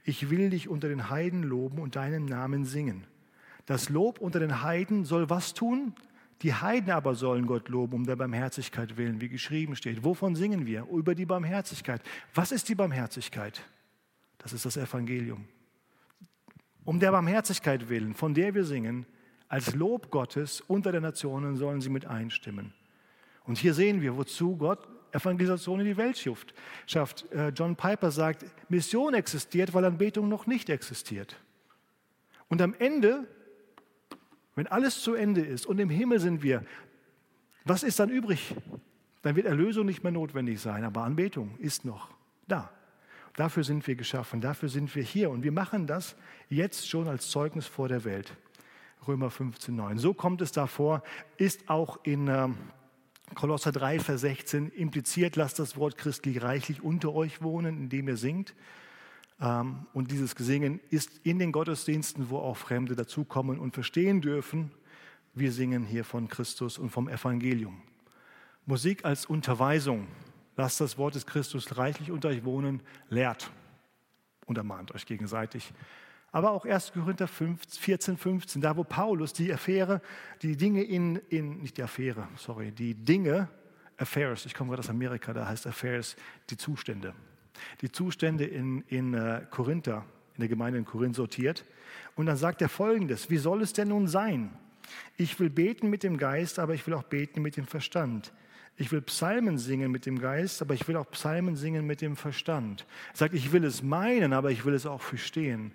Ich 0.02 0.28
will 0.28 0.50
dich 0.50 0.68
unter 0.68 0.88
den 0.88 1.08
Heiden 1.10 1.44
loben 1.44 1.78
und 1.78 1.94
deinen 1.94 2.24
Namen 2.24 2.64
singen. 2.64 3.06
Das 3.64 3.90
Lob 3.90 4.18
unter 4.20 4.40
den 4.40 4.60
Heiden 4.60 5.04
soll 5.04 5.30
was 5.30 5.54
tun? 5.54 5.94
Die 6.42 6.54
Heiden 6.54 6.90
aber 6.90 7.14
sollen 7.14 7.46
Gott 7.46 7.68
loben 7.68 7.94
um 7.94 8.04
der 8.04 8.16
Barmherzigkeit 8.16 8.96
willen, 8.96 9.20
wie 9.20 9.28
geschrieben 9.28 9.76
steht. 9.76 10.04
Wovon 10.04 10.34
singen 10.34 10.66
wir? 10.66 10.86
Über 10.90 11.14
die 11.14 11.26
Barmherzigkeit. 11.26 12.02
Was 12.34 12.52
ist 12.52 12.68
die 12.68 12.74
Barmherzigkeit? 12.74 13.62
Das 14.38 14.52
ist 14.52 14.64
das 14.64 14.76
Evangelium. 14.76 15.46
Um 16.84 17.00
der 17.00 17.12
Barmherzigkeit 17.12 17.88
willen, 17.88 18.14
von 18.14 18.34
der 18.34 18.54
wir 18.54 18.64
singen, 18.64 19.06
als 19.48 19.74
Lob 19.74 20.10
Gottes 20.10 20.60
unter 20.60 20.92
den 20.92 21.02
Nationen 21.02 21.56
sollen 21.56 21.80
sie 21.80 21.88
mit 21.88 22.06
einstimmen. 22.06 22.74
Und 23.44 23.58
hier 23.58 23.72
sehen 23.72 24.02
wir, 24.02 24.16
wozu 24.16 24.56
Gott 24.56 24.88
Evangelisation 25.12 25.80
in 25.80 25.86
die 25.86 25.96
Welt 25.96 26.18
schafft. 26.86 27.30
Äh, 27.32 27.50
John 27.50 27.76
Piper 27.76 28.10
sagt, 28.10 28.44
Mission 28.68 29.14
existiert, 29.14 29.72
weil 29.72 29.84
Anbetung 29.84 30.28
noch 30.28 30.46
nicht 30.46 30.68
existiert. 30.68 31.36
Und 32.48 32.60
am 32.60 32.74
Ende 32.74 33.26
wenn 34.54 34.66
alles 34.66 35.02
zu 35.02 35.14
Ende 35.14 35.40
ist 35.40 35.66
und 35.66 35.78
im 35.78 35.90
Himmel 35.90 36.20
sind 36.20 36.42
wir, 36.42 36.64
was 37.64 37.82
ist 37.82 37.98
dann 37.98 38.10
übrig? 38.10 38.54
Dann 39.22 39.36
wird 39.36 39.46
Erlösung 39.46 39.86
nicht 39.86 40.02
mehr 40.02 40.12
notwendig 40.12 40.60
sein, 40.60 40.84
aber 40.84 41.02
Anbetung 41.02 41.56
ist 41.58 41.84
noch 41.84 42.10
da. 42.46 42.70
Dafür 43.36 43.64
sind 43.64 43.86
wir 43.86 43.96
geschaffen, 43.96 44.40
dafür 44.40 44.68
sind 44.68 44.94
wir 44.94 45.02
hier 45.02 45.30
und 45.30 45.42
wir 45.42 45.50
machen 45.50 45.86
das 45.86 46.14
jetzt 46.48 46.88
schon 46.88 47.08
als 47.08 47.30
Zeugnis 47.30 47.66
vor 47.66 47.88
der 47.88 48.04
Welt. 48.04 48.36
Römer 49.08 49.30
15, 49.30 49.74
9. 49.74 49.98
So 49.98 50.14
kommt 50.14 50.40
es 50.40 50.52
davor, 50.52 51.02
ist 51.36 51.68
auch 51.68 51.98
in 52.04 52.28
äh, 52.28 52.48
Kolosser 53.34 53.72
3, 53.72 53.98
Vers 53.98 54.20
16 54.20 54.70
impliziert, 54.70 55.36
lasst 55.36 55.58
das 55.58 55.76
Wort 55.76 55.96
christlich 55.98 56.42
reichlich 56.42 56.82
unter 56.82 57.14
euch 57.14 57.42
wohnen, 57.42 57.78
indem 57.78 58.08
ihr 58.08 58.16
singt. 58.16 58.54
Ähm, 59.40 59.86
und 59.92 60.10
dieses 60.10 60.34
Gesingen 60.34 60.80
ist 60.90 61.20
in 61.24 61.38
den 61.38 61.52
Gottesdiensten, 61.52 62.30
wo 62.30 62.38
auch 62.38 62.56
Fremde 62.56 62.94
dazukommen 62.94 63.58
und 63.58 63.74
verstehen 63.74 64.20
dürfen, 64.20 64.70
wir 65.34 65.50
singen 65.50 65.84
hier 65.84 66.04
von 66.04 66.28
Christus 66.28 66.78
und 66.78 66.90
vom 66.90 67.08
Evangelium. 67.08 67.82
Musik 68.66 69.04
als 69.04 69.26
Unterweisung. 69.26 70.06
Lasst 70.56 70.80
das 70.80 70.96
Wort 70.96 71.16
des 71.16 71.26
Christus 71.26 71.76
reichlich 71.76 72.12
unter 72.12 72.28
euch 72.28 72.44
wohnen, 72.44 72.80
lehrt 73.08 73.50
und 74.46 74.56
ermahnt 74.56 74.94
euch 74.94 75.04
gegenseitig. 75.04 75.72
Aber 76.30 76.52
auch 76.52 76.64
1. 76.64 76.92
Korinther 76.92 77.26
14, 77.26 78.16
15, 78.16 78.62
da 78.62 78.76
wo 78.76 78.84
Paulus 78.84 79.32
die 79.32 79.52
Affäre, 79.52 80.00
die 80.42 80.56
Dinge 80.56 80.82
in, 80.82 81.16
in, 81.28 81.60
nicht 81.60 81.76
die 81.76 81.82
Affäre, 81.82 82.28
sorry, 82.36 82.70
die 82.70 82.94
Dinge, 82.94 83.48
Affairs, 83.96 84.46
ich 84.46 84.54
komme 84.54 84.70
gerade 84.70 84.80
aus 84.80 84.90
Amerika, 84.90 85.32
da 85.32 85.46
heißt 85.46 85.66
Affairs, 85.66 86.16
die 86.50 86.56
Zustände 86.56 87.14
die 87.80 87.90
Zustände 87.90 88.44
in, 88.44 88.82
in 88.88 89.14
äh, 89.14 89.42
Korinther, 89.50 90.04
in 90.34 90.40
der 90.40 90.48
Gemeinde 90.48 90.78
in 90.78 90.84
Korinth 90.84 91.16
sortiert. 91.16 91.64
Und 92.16 92.26
dann 92.26 92.36
sagt 92.36 92.62
er 92.62 92.68
folgendes, 92.68 93.30
wie 93.30 93.36
soll 93.36 93.62
es 93.62 93.72
denn 93.72 93.88
nun 93.88 94.06
sein? 94.08 94.50
Ich 95.16 95.38
will 95.40 95.50
beten 95.50 95.90
mit 95.90 96.02
dem 96.02 96.16
Geist, 96.16 96.58
aber 96.58 96.74
ich 96.74 96.86
will 96.86 96.94
auch 96.94 97.04
beten 97.04 97.42
mit 97.42 97.56
dem 97.56 97.66
Verstand. 97.66 98.32
Ich 98.76 98.90
will 98.90 99.02
Psalmen 99.02 99.58
singen 99.58 99.92
mit 99.92 100.04
dem 100.04 100.18
Geist, 100.18 100.60
aber 100.60 100.74
ich 100.74 100.86
will 100.88 100.96
auch 100.96 101.08
Psalmen 101.10 101.54
singen 101.54 101.86
mit 101.86 102.00
dem 102.00 102.16
Verstand. 102.16 102.86
Er 103.12 103.16
sagt, 103.16 103.34
ich 103.34 103.52
will 103.52 103.64
es 103.64 103.82
meinen, 103.82 104.32
aber 104.32 104.50
ich 104.50 104.64
will 104.64 104.74
es 104.74 104.86
auch 104.86 105.00
verstehen. 105.00 105.72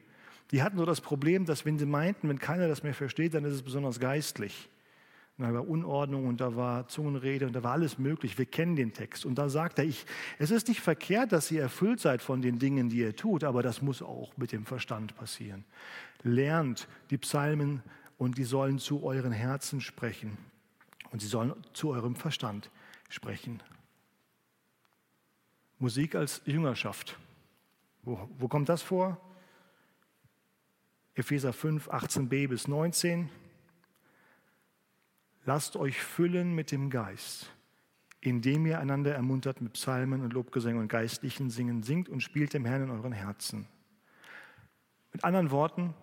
Die 0.52 0.64
hatten 0.64 0.78
so 0.78 0.86
das 0.86 1.00
Problem, 1.00 1.46
dass 1.46 1.66
wenn 1.66 1.78
sie 1.78 1.86
meinten, 1.86 2.28
wenn 2.28 2.40
keiner 2.40 2.68
das 2.68 2.84
mehr 2.84 2.94
versteht, 2.94 3.36
dann 3.36 3.46
ist 3.46 3.54
es 3.54 3.62
besonders 3.62 4.00
geistlich. 4.00 4.68
Und 5.40 5.46
da 5.46 5.54
war 5.54 5.70
Unordnung 5.70 6.28
und 6.28 6.42
da 6.42 6.58
war 6.58 6.90
Zungenrede 6.90 7.48
und 7.48 7.54
da 7.54 7.64
war 7.64 7.72
alles 7.72 7.98
möglich. 7.98 8.38
Wir 8.38 8.46
kennen 8.46 8.76
den 8.76 8.92
Text. 8.92 9.26
Und 9.26 9.36
da 9.36 9.48
sagt 9.48 9.80
er, 9.80 9.86
ich, 9.86 10.06
es 10.38 10.52
ist 10.52 10.68
nicht 10.68 10.82
verkehrt, 10.82 11.32
dass 11.32 11.50
ihr 11.50 11.62
erfüllt 11.62 12.02
seid 12.02 12.22
von 12.22 12.42
den 12.42 12.60
Dingen, 12.60 12.90
die 12.90 12.98
ihr 12.98 13.16
tut, 13.16 13.46
aber 13.46 13.64
das 13.64 13.82
muss 13.82 14.02
auch 14.02 14.36
mit 14.36 14.52
dem 14.52 14.66
Verstand 14.66 15.16
passieren. 15.16 15.64
Lernt 16.24 16.90
die 17.10 17.18
Psalmen 17.18 17.82
und 18.18 18.38
die 18.38 18.44
sollen 18.44 18.80
zu 18.80 19.02
euren 19.02 19.32
Herzen 19.32 19.80
sprechen. 19.80 20.38
Und 21.12 21.22
sie 21.22 21.28
sollen 21.28 21.54
zu 21.72 21.92
eurem 21.92 22.18
Verstand 22.18 22.70
sprechen. 23.08 23.64
Musik 25.78 26.16
als 26.16 26.42
Jüngerschaft. 26.44 27.18
Wo, 28.04 28.28
wo 28.38 28.50
kommt 28.50 28.68
das 28.68 28.82
vor? 28.82 29.18
Epheser 31.16 31.54
5, 31.54 31.90
18b 31.90 32.50
bis 32.50 32.68
19. 32.68 33.30
Lasst 35.46 35.76
euch 35.76 36.02
füllen 36.02 36.54
mit 36.54 36.72
dem 36.72 36.90
Geist, 36.90 37.52
indem 38.22 38.66
ihr 38.66 38.80
einander 38.80 39.16
ermuntert 39.16 39.62
mit 39.62 39.74
Psalmen 39.74 40.22
und 40.22 40.34
Lobgesängen 40.34 40.82
und 40.82 40.88
geistlichen 40.90 41.50
Singen, 41.50 41.84
singt 41.84 42.10
und 42.10 42.22
spielt 42.22 42.54
dem 42.54 42.66
Herrn 42.66 42.84
in 42.84 42.90
euren 42.90 43.14
Herzen. 43.14 43.68
Mit 45.12 45.24
anderen 45.24 45.52
Worten, 45.52 45.94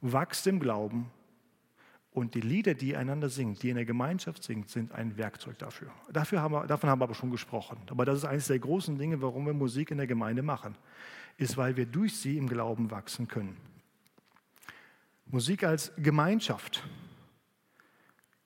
wachst 0.00 0.46
im 0.46 0.60
Glauben 0.60 1.10
und 2.14 2.34
die 2.34 2.40
Lieder, 2.40 2.74
die 2.74 2.90
ihr 2.90 2.98
einander 2.98 3.28
singt, 3.28 3.62
die 3.62 3.68
ihr 3.68 3.72
in 3.72 3.76
der 3.76 3.84
Gemeinschaft 3.84 4.44
singt, 4.44 4.68
sind 4.68 4.92
ein 4.92 5.16
Werkzeug 5.16 5.58
dafür. 5.58 5.90
dafür 6.12 6.40
haben 6.40 6.52
wir, 6.54 6.66
davon 6.66 6.88
haben 6.88 7.00
wir 7.00 7.04
aber 7.04 7.14
schon 7.14 7.30
gesprochen. 7.30 7.76
Aber 7.90 8.04
das 8.04 8.18
ist 8.18 8.24
eines 8.24 8.46
der 8.46 8.58
großen 8.58 8.96
Dinge, 8.96 9.20
warum 9.20 9.46
wir 9.46 9.52
Musik 9.52 9.90
in 9.90 9.98
der 9.98 10.06
Gemeinde 10.06 10.42
machen, 10.42 10.76
ist, 11.38 11.56
weil 11.56 11.76
wir 11.76 11.86
durch 11.86 12.16
sie 12.16 12.38
im 12.38 12.48
Glauben 12.48 12.90
wachsen 12.90 13.26
können. 13.26 13.56
Musik 15.26 15.64
als 15.64 15.92
Gemeinschaft. 15.96 16.84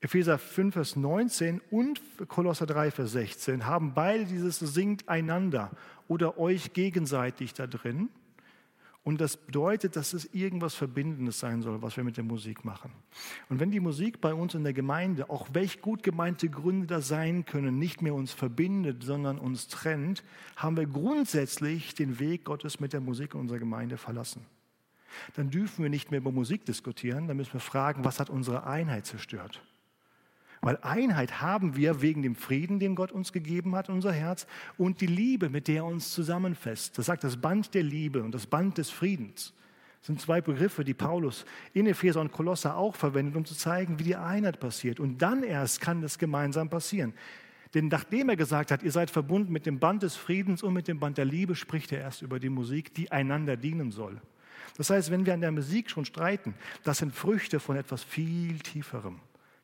Epheser 0.01 0.39
5, 0.39 0.75
Vers 0.75 0.97
19 0.97 1.61
und 1.71 2.01
Kolosser 2.29 2.67
3, 2.67 2.93
Vers 2.93 3.13
16 3.13 3.67
haben 3.67 3.95
beide 3.95 4.27
dieses 4.27 4.61
Singt 4.61 5.09
einander 5.09 5.73
oder 6.07 6.39
euch 6.39 6.73
gegenseitig 6.73 7.53
da 7.53 7.67
drin. 7.67 8.09
Und 9.03 9.21
das 9.21 9.37
bedeutet, 9.37 9.97
dass 9.97 10.13
es 10.13 10.27
irgendwas 10.35 10.75
Verbindendes 10.75 11.41
sein 11.41 11.63
soll, 11.63 11.83
was 11.83 11.97
wir 11.97 12.05
mit 12.05 12.17
der 12.17 12.25
Musik 12.25 12.65
machen. 12.65 12.93
Und 13.49 13.59
wenn 13.59 13.71
die 13.71 13.81
Musik 13.81 14.21
bei 14.21 14.35
uns 14.35 14.55
in 14.55 14.65
der 14.65 14.75
Gemeinde, 14.75 15.31
auch 15.31 15.49
welch 15.53 15.81
gut 15.81 16.03
gemeinte 16.03 16.49
Gründe 16.49 16.87
da 16.87 17.01
sein 17.01 17.45
können, 17.45 17.79
nicht 17.79 18.03
mehr 18.03 18.15
uns 18.15 18.33
verbindet, 18.33 19.03
sondern 19.03 19.39
uns 19.39 19.67
trennt, 19.67 20.23
haben 20.57 20.77
wir 20.77 20.87
grundsätzlich 20.87 21.95
den 21.95 22.21
Weg 22.21 22.45
Gottes 22.45 22.81
mit 22.81 22.93
der 22.93 23.01
Musik 23.01 23.35
in 23.35 23.41
unserer 23.41 23.59
Gemeinde 23.59 23.97
verlassen. 23.97 24.45
Dann 25.35 25.51
dürfen 25.51 25.83
wir 25.83 25.91
nicht 25.91 26.11
mehr 26.11 26.21
über 26.21 26.31
Musik 26.31 26.67
diskutieren, 26.67 27.27
dann 27.27 27.37
müssen 27.37 27.55
wir 27.55 27.61
fragen, 27.61 28.05
was 28.05 28.21
hat 28.21 28.31
unsere 28.31 28.67
Einheit 28.67 29.07
zerstört? 29.07 29.63
Weil 30.61 30.79
Einheit 30.83 31.41
haben 31.41 31.77
wir 31.77 32.03
wegen 32.03 32.23
dem 32.23 32.35
Frieden, 32.35 32.81
den 32.81 32.95
Gott 32.95 33.13
uns 33.13 33.33
gegeben 33.33 33.77
hat, 33.77 33.89
unser 33.89 34.13
Herz, 34.13 34.47
und 34.77 35.01
die 35.01 35.07
Liebe, 35.07 35.51
mit 35.51 35.69
der 35.69 35.77
er 35.77 35.85
uns 35.85 36.13
zusammenfasst. 36.13 36.99
Das 36.99 37.07
sagt 37.07 37.25
das 37.25 37.37
Band 37.37 37.75
der 37.75 37.83
Liebe 37.83 38.23
und 38.23 38.33
das 38.33 38.47
Band 38.47 38.79
des 38.79 38.91
Friedens. 38.91 39.53
Das 40.01 40.07
sind 40.07 40.21
zwei 40.21 40.41
Begriffe, 40.41 40.85
die 40.85 40.95
Paulus 40.95 41.45
in 41.75 41.87
Epheser 41.87 42.21
und 42.21 42.33
Kolosser 42.33 42.77
auch 42.77 42.95
verwendet, 42.95 43.37
um 43.37 43.45
zu 43.45 43.55
zeigen, 43.55 43.99
wie 43.99 44.05
die 44.05 44.17
Einheit 44.17 44.61
passiert. 44.61 45.01
Und 45.01 45.19
dann 45.19 45.43
erst 45.43 45.81
kann 45.81 46.03
das 46.03 46.19
gemeinsam 46.19 46.69
passieren. 46.69 47.15
Denn 47.75 47.89
nachdem 47.89 48.29
er 48.29 48.37
gesagt 48.37 48.71
hat, 48.71 48.83
ihr 48.83 48.93
seid 48.93 49.11
verbunden 49.11 49.53
mit 49.53 49.67
dem 49.67 49.79
Band 49.79 50.03
des 50.03 50.17
Friedens 50.17 50.63
und 50.63 50.73
mit 50.73 50.89
dem 50.89 50.99
Band 51.01 51.19
der 51.19 51.25
Liebe, 51.25 51.55
spricht 51.55 51.93
er 51.93 52.01
erst 52.01 52.23
über 52.23 52.39
die 52.39 52.49
Musik, 52.49 52.95
die 52.95 53.13
einander 53.13 53.57
dienen 53.57 53.91
soll. 53.91 54.21
Das 54.77 54.91
heißt, 54.91 55.11
wenn 55.11 55.27
wir 55.27 55.35
an 55.35 55.41
der 55.41 55.53
Musik 55.53 55.91
schon 55.91 56.05
streiten, 56.05 56.55
das 56.85 56.99
sind 56.99 57.15
Früchte 57.15 57.61
von 57.61 57.77
etwas 57.77 58.03
viel 58.03 58.59
tieferem, 58.61 59.21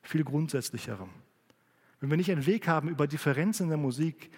viel 0.07 0.23
grundsätzlicherem. 0.23 1.09
Wenn 1.99 2.09
wir 2.09 2.17
nicht 2.17 2.31
einen 2.31 2.45
Weg 2.45 2.67
haben, 2.67 2.89
über 2.89 3.07
Differenzen 3.07 3.63
in 3.63 3.69
der 3.69 3.77
Musik 3.77 4.29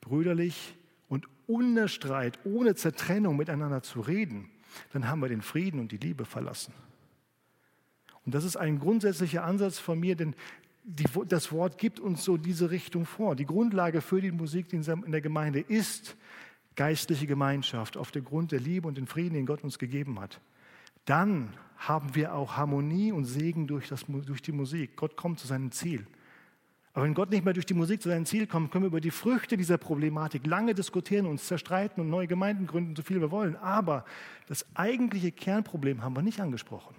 brüderlich 0.00 0.76
und 1.08 1.26
ohne 1.46 1.88
Streit, 1.88 2.38
ohne 2.44 2.74
Zertrennung 2.74 3.36
miteinander 3.36 3.82
zu 3.82 4.00
reden, 4.00 4.50
dann 4.92 5.08
haben 5.08 5.20
wir 5.20 5.28
den 5.28 5.42
Frieden 5.42 5.80
und 5.80 5.92
die 5.92 5.96
Liebe 5.96 6.24
verlassen. 6.24 6.74
Und 8.24 8.34
das 8.34 8.44
ist 8.44 8.56
ein 8.56 8.78
grundsätzlicher 8.78 9.44
Ansatz 9.44 9.78
von 9.78 9.98
mir, 9.98 10.16
denn 10.16 10.34
die, 10.84 11.06
das 11.28 11.50
Wort 11.52 11.78
gibt 11.78 11.98
uns 11.98 12.24
so 12.24 12.36
diese 12.36 12.70
Richtung 12.70 13.06
vor. 13.06 13.34
Die 13.34 13.46
Grundlage 13.46 14.00
für 14.00 14.20
die 14.20 14.30
Musik 14.30 14.72
in 14.72 14.82
der 14.82 15.20
Gemeinde 15.20 15.60
ist 15.60 16.16
geistliche 16.76 17.26
Gemeinschaft 17.26 17.96
auf 17.96 18.10
der 18.12 18.22
Grund 18.22 18.52
der 18.52 18.60
Liebe 18.60 18.86
und 18.86 18.96
den 18.96 19.06
Frieden, 19.06 19.34
den 19.34 19.46
Gott 19.46 19.64
uns 19.64 19.78
gegeben 19.78 20.20
hat. 20.20 20.40
Dann 21.06 21.54
haben 21.76 22.14
wir 22.14 22.34
auch 22.34 22.56
Harmonie 22.56 23.12
und 23.12 23.24
Segen 23.24 23.66
durch, 23.66 23.88
das, 23.88 24.04
durch 24.06 24.42
die 24.42 24.52
Musik. 24.52 24.96
Gott 24.96 25.16
kommt 25.16 25.38
zu 25.38 25.46
seinem 25.46 25.70
Ziel. 25.72 26.06
Aber 26.96 27.04
wenn 27.04 27.12
Gott 27.12 27.30
nicht 27.30 27.44
mehr 27.44 27.52
durch 27.52 27.66
die 27.66 27.74
Musik 27.74 28.00
zu 28.00 28.08
seinem 28.08 28.24
Ziel 28.24 28.46
kommt, 28.46 28.70
können 28.70 28.84
wir 28.84 28.88
über 28.88 29.02
die 29.02 29.10
Früchte 29.10 29.58
dieser 29.58 29.76
Problematik 29.76 30.46
lange 30.46 30.74
diskutieren, 30.74 31.26
uns 31.26 31.46
zerstreiten 31.46 32.02
und 32.02 32.08
neue 32.08 32.26
Gemeinden 32.26 32.66
gründen, 32.66 32.96
so 32.96 33.02
viel 33.02 33.20
wir 33.20 33.30
wollen. 33.30 33.54
Aber 33.56 34.06
das 34.46 34.64
eigentliche 34.74 35.30
Kernproblem 35.30 36.02
haben 36.02 36.16
wir 36.16 36.22
nicht 36.22 36.40
angesprochen. 36.40 36.96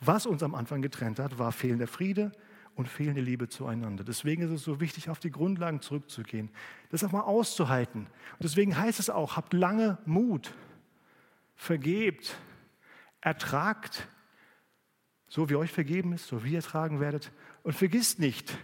Was 0.00 0.26
uns 0.26 0.44
am 0.44 0.54
Anfang 0.54 0.80
getrennt 0.80 1.18
hat, 1.18 1.40
war 1.40 1.50
fehlender 1.50 1.88
Friede 1.88 2.30
und 2.76 2.86
fehlende 2.86 3.20
Liebe 3.20 3.48
zueinander. 3.48 4.04
Deswegen 4.04 4.42
ist 4.42 4.50
es 4.50 4.62
so 4.62 4.80
wichtig, 4.80 5.10
auf 5.10 5.18
die 5.18 5.30
Grundlagen 5.30 5.80
zurückzugehen, 5.80 6.50
das 6.90 7.02
auch 7.02 7.10
mal 7.10 7.22
auszuhalten. 7.22 8.02
Und 8.02 8.44
deswegen 8.44 8.78
heißt 8.78 9.00
es 9.00 9.10
auch, 9.10 9.36
habt 9.36 9.54
lange 9.54 9.98
Mut, 10.04 10.54
vergebt, 11.56 12.36
ertragt, 13.26 14.06
so 15.28 15.50
wie 15.50 15.56
euch 15.56 15.72
vergeben 15.72 16.12
ist, 16.12 16.28
so 16.28 16.44
wie 16.44 16.52
ihr 16.52 16.62
tragen 16.62 17.00
werdet. 17.00 17.32
Und 17.64 17.74
vergisst 17.74 18.20
nicht, 18.20 18.56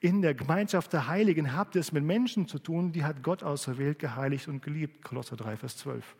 in 0.00 0.22
der 0.22 0.34
Gemeinschaft 0.34 0.94
der 0.94 1.06
Heiligen 1.06 1.54
habt 1.54 1.74
ihr 1.74 1.80
es 1.80 1.92
mit 1.92 2.02
Menschen 2.02 2.48
zu 2.48 2.58
tun, 2.58 2.92
die 2.92 3.04
hat 3.04 3.22
Gott 3.22 3.42
auserwählt, 3.42 3.98
geheiligt 3.98 4.48
und 4.48 4.62
geliebt. 4.62 5.04
Kolosser 5.04 5.36
3, 5.36 5.58
Vers 5.58 5.76
12. 5.76 6.16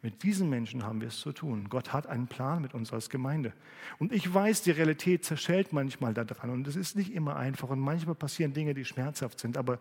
Mit 0.00 0.22
diesen 0.22 0.48
Menschen 0.48 0.84
haben 0.84 1.00
wir 1.00 1.08
es 1.08 1.18
zu 1.18 1.32
tun. 1.32 1.68
Gott 1.68 1.92
hat 1.92 2.06
einen 2.06 2.28
Plan 2.28 2.62
mit 2.62 2.72
uns 2.72 2.92
als 2.92 3.10
Gemeinde. 3.10 3.52
Und 3.98 4.12
ich 4.12 4.32
weiß, 4.32 4.62
die 4.62 4.70
Realität 4.70 5.24
zerschellt 5.24 5.72
manchmal 5.72 6.14
daran 6.14 6.50
und 6.50 6.68
es 6.68 6.76
ist 6.76 6.94
nicht 6.94 7.12
immer 7.12 7.36
einfach 7.36 7.68
und 7.68 7.80
manchmal 7.80 8.14
passieren 8.14 8.52
Dinge, 8.52 8.74
die 8.74 8.84
schmerzhaft 8.84 9.40
sind, 9.40 9.56
aber 9.56 9.80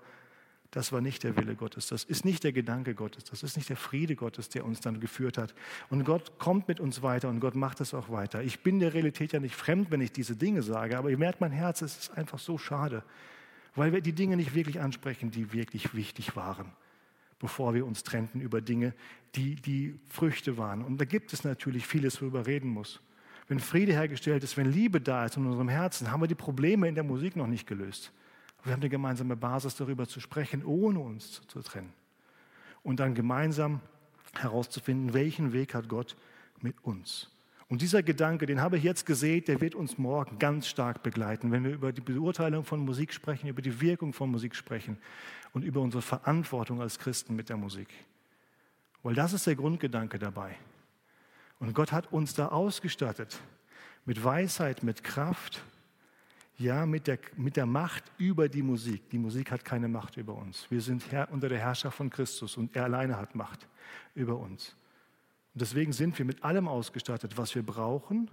das 0.72 0.92
war 0.92 1.02
nicht 1.02 1.24
der 1.24 1.36
Wille 1.36 1.56
Gottes, 1.56 1.88
das 1.88 2.04
ist 2.04 2.26
nicht 2.26 2.44
der 2.44 2.52
Gedanke 2.52 2.94
Gottes, 2.94 3.24
das 3.24 3.42
ist 3.42 3.58
nicht 3.58 3.70
der 3.70 3.78
Friede 3.78 4.16
Gottes, 4.16 4.50
der 4.50 4.66
uns 4.66 4.82
dann 4.82 5.00
geführt 5.00 5.38
hat. 5.38 5.56
Und 5.90 6.04
Gott 6.04 6.38
kommt 6.38 6.68
mit 6.68 6.80
uns 6.80 7.02
weiter 7.02 7.30
und 7.30 7.40
Gott 7.40 7.56
macht 7.56 7.82
es 7.82 7.94
auch 7.94 8.10
weiter. 8.10 8.44
Ich 8.44 8.60
bin 8.60 8.80
der 8.80 8.94
Realität 8.94 9.34
ja 9.34 9.40
nicht 9.40 9.56
fremd, 9.56 9.90
wenn 9.90 10.02
ich 10.02 10.12
diese 10.12 10.36
Dinge 10.36 10.62
sage, 10.62 10.98
aber 10.98 11.10
ihr 11.10 11.18
merkt 11.18 11.42
mein 11.42 11.52
Herz, 11.52 11.82
es 11.82 11.98
ist 11.98 12.18
einfach 12.18 12.38
so 12.38 12.60
schade, 12.60 13.04
weil 13.76 13.94
wir 13.94 14.02
die 14.02 14.14
Dinge 14.14 14.38
nicht 14.38 14.54
wirklich 14.54 14.80
ansprechen, 14.80 15.32
die 15.32 15.54
wirklich 15.54 15.96
wichtig 15.96 16.36
waren, 16.36 16.72
bevor 17.40 17.74
wir 17.74 17.86
uns 17.88 18.04
trennten 18.04 18.40
über 18.40 18.62
Dinge, 18.62 18.94
die 19.36 19.56
die 19.56 20.00
Früchte 20.08 20.58
waren. 20.58 20.84
Und 20.84 21.02
da 21.02 21.06
gibt 21.06 21.34
es 21.34 21.44
natürlich 21.44 21.88
vieles, 21.88 22.22
worüber 22.22 22.46
reden 22.46 22.70
muss. 22.70 23.02
Wenn 23.48 23.60
Friede 23.60 23.94
hergestellt 23.94 24.44
ist, 24.44 24.56
wenn 24.58 24.72
Liebe 24.72 25.02
da 25.02 25.26
ist 25.26 25.36
in 25.36 25.48
unserem 25.48 25.70
Herzen, 25.70 26.12
haben 26.12 26.22
wir 26.22 26.28
die 26.28 26.36
Probleme 26.36 26.88
in 26.88 26.94
der 26.94 27.04
Musik 27.04 27.36
noch 27.36 27.48
nicht 27.48 27.66
gelöst. 27.66 28.12
Wir 28.64 28.74
haben 28.74 28.82
eine 28.82 28.90
gemeinsame 28.90 29.36
Basis 29.36 29.76
darüber 29.76 30.08
zu 30.08 30.20
sprechen, 30.20 30.66
ohne 30.66 31.00
uns 31.00 31.42
zu 31.48 31.62
trennen. 31.62 31.94
Und 32.84 33.00
dann 33.00 33.16
gemeinsam 33.16 33.82
herauszufinden, 34.34 35.14
welchen 35.14 35.54
Weg 35.54 35.74
hat 35.74 35.90
Gott 35.90 36.16
mit 36.62 36.76
uns. 36.84 37.30
Und 37.70 37.84
dieser 37.84 38.02
Gedanke, 38.02 38.48
den 38.48 38.62
habe 38.62 38.78
ich 38.78 38.84
jetzt 38.84 39.06
gesehen, 39.06 39.46
der 39.46 39.62
wird 39.62 39.76
uns 39.76 40.00
morgen 40.00 40.40
ganz 40.40 40.68
stark 40.68 41.04
begleiten, 41.04 41.52
wenn 41.52 41.64
wir 41.64 41.74
über 41.74 41.94
die 41.94 42.02
Beurteilung 42.02 42.64
von 42.64 42.80
Musik 42.80 43.14
sprechen, 43.14 43.48
über 43.48 43.62
die 43.62 43.80
Wirkung 43.80 44.12
von 44.12 44.32
Musik 44.32 44.56
sprechen 44.56 44.98
und 45.54 45.64
über 45.64 45.80
unsere 45.80 46.02
Verantwortung 46.02 46.82
als 46.82 46.98
Christen 46.98 47.36
mit 47.36 47.50
der 47.50 47.58
Musik. 47.58 47.90
Weil 49.04 49.14
das 49.14 49.34
ist 49.34 49.46
der 49.46 49.56
Grundgedanke 49.56 50.18
dabei. 50.18 50.56
Und 51.60 51.74
Gott 51.74 51.92
hat 51.92 52.12
uns 52.12 52.34
da 52.34 52.48
ausgestattet 52.48 53.40
mit 54.04 54.24
Weisheit, 54.24 54.82
mit 54.82 55.04
Kraft, 55.04 55.62
ja, 56.60 56.86
mit 56.86 57.08
der, 57.08 57.18
mit 57.38 57.56
der 57.56 57.66
Macht 57.66 58.04
über 58.18 58.50
die 58.50 58.62
Musik. 58.62 59.10
Die 59.10 59.18
Musik 59.18 59.50
hat 59.50 59.64
keine 59.64 59.88
Macht 59.88 60.18
über 60.18 60.36
uns. 60.36 60.70
Wir 60.70 60.82
sind 60.82 61.06
unter 61.32 61.48
der 61.48 61.58
Herrschaft 61.58 61.98
von 61.98 62.10
Christus 62.10 62.58
und 62.58 62.76
er 62.76 62.84
alleine 62.84 63.18
hat 63.18 63.34
Macht 63.34 63.68
über 64.14 64.38
uns. 64.38 64.76
Und 65.54 65.62
deswegen 65.62 65.94
sind 65.94 66.18
wir 66.20 66.26
mit 66.26 66.44
allem 66.44 66.68
ausgestattet, 66.68 67.38
was 67.38 67.56
wir 67.56 67.64
brauchen, 67.64 68.30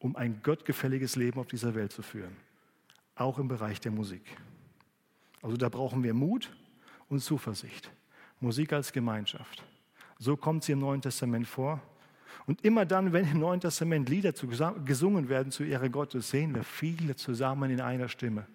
um 0.00 0.16
ein 0.16 0.42
gottgefälliges 0.42 1.14
Leben 1.14 1.38
auf 1.38 1.46
dieser 1.46 1.76
Welt 1.76 1.92
zu 1.92 2.02
führen. 2.02 2.36
Auch 3.14 3.38
im 3.38 3.46
Bereich 3.46 3.80
der 3.80 3.92
Musik. 3.92 4.36
Also 5.40 5.56
da 5.56 5.68
brauchen 5.68 6.02
wir 6.02 6.14
Mut 6.14 6.52
und 7.08 7.20
Zuversicht. 7.20 7.92
Musik 8.40 8.72
als 8.72 8.92
Gemeinschaft. 8.92 9.62
So 10.18 10.36
kommt 10.36 10.64
sie 10.64 10.72
im 10.72 10.80
Neuen 10.80 11.00
Testament 11.00 11.46
vor. 11.46 11.80
Und 12.46 12.64
immer 12.64 12.84
dann, 12.86 13.12
wenn 13.12 13.30
im 13.30 13.40
Neuen 13.40 13.60
Testament 13.60 14.08
Lieder 14.08 14.32
gesungen 14.84 15.28
werden 15.28 15.52
zu 15.52 15.64
Ehre 15.64 15.90
Gottes, 15.90 16.30
sehen 16.30 16.54
wir 16.54 16.64
viele 16.64 17.16
zusammen 17.16 17.70
in 17.70 17.80
einer 17.80 18.08
Stimme. 18.08 18.46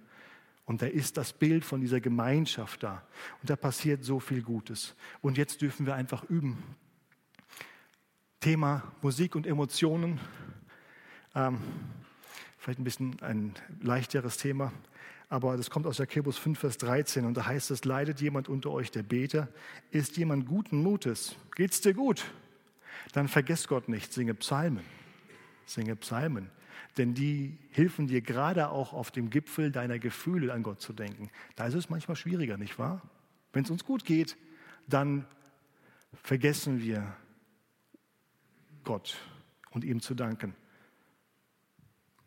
Und 0.66 0.82
da 0.82 0.86
ist 0.86 1.16
das 1.16 1.32
Bild 1.32 1.64
von 1.64 1.80
dieser 1.80 2.02
Gemeinschaft 2.02 2.84
da. 2.84 3.04
Und 3.42 3.50
da 3.50 3.56
passiert 3.56 4.04
so 4.04 4.20
viel 4.20 4.42
Gutes. 4.42 4.96
Und 5.22 5.38
jetzt 5.38 5.62
dürfen 5.62 5.86
wir 5.86 5.96
einfach 5.96 6.24
üben. 6.26 6.62
Thema 8.42 8.84
Musik 9.02 9.36
und 9.36 9.48
Emotionen. 9.48 10.20
Ähm, 11.36 11.60
vielleicht 12.58 12.80
ein 12.80 12.84
bisschen 12.84 13.22
ein 13.22 13.54
leichteres 13.82 14.38
Thema, 14.38 14.74
aber 15.30 15.56
das 15.56 15.70
kommt 15.70 15.88
aus 15.88 16.00
Jakobus 16.00 16.38
5, 16.38 16.60
Vers 16.60 16.78
13 16.78 17.26
und 17.26 17.36
da 17.36 17.46
heißt 17.46 17.72
es, 17.72 17.86
leidet 17.86 18.20
jemand 18.22 18.50
unter 18.50 18.72
euch, 18.72 18.92
der 18.92 19.04
Beter? 19.04 19.48
Ist 19.92 20.18
jemand 20.18 20.48
guten 20.48 20.84
Mutes? 20.84 21.36
Geht's 21.56 21.82
dir 21.82 21.94
gut? 21.94 22.26
Dann 23.14 23.28
vergesst 23.28 23.68
Gott 23.68 23.90
nicht, 23.90 24.14
singe 24.14 24.34
Psalmen. 24.34 24.84
Singe 25.66 25.96
Psalmen. 25.96 26.50
Denn 26.98 27.14
die 27.14 27.58
helfen 27.72 28.08
dir 28.08 28.22
gerade 28.22 28.70
auch 28.70 28.94
auf 28.94 29.12
dem 29.12 29.30
Gipfel 29.30 29.72
deiner 29.72 30.00
Gefühle 30.00 30.54
an 30.54 30.64
Gott 30.64 30.82
zu 30.82 30.94
denken. 30.94 31.30
Da 31.56 31.68
ist 31.68 31.76
es 31.76 31.90
manchmal 31.90 32.16
schwieriger, 32.16 32.58
nicht 32.58 32.80
wahr? 32.80 33.02
Wenn 33.54 33.64
es 33.64 33.70
uns 33.70 33.84
gut 33.84 34.04
geht, 34.04 34.38
dann 34.88 35.26
vergessen 36.24 36.82
wir 36.82 37.16
Gott 38.84 39.18
und 39.72 39.84
ihm 39.84 40.02
zu 40.02 40.16
danken. 40.16 40.56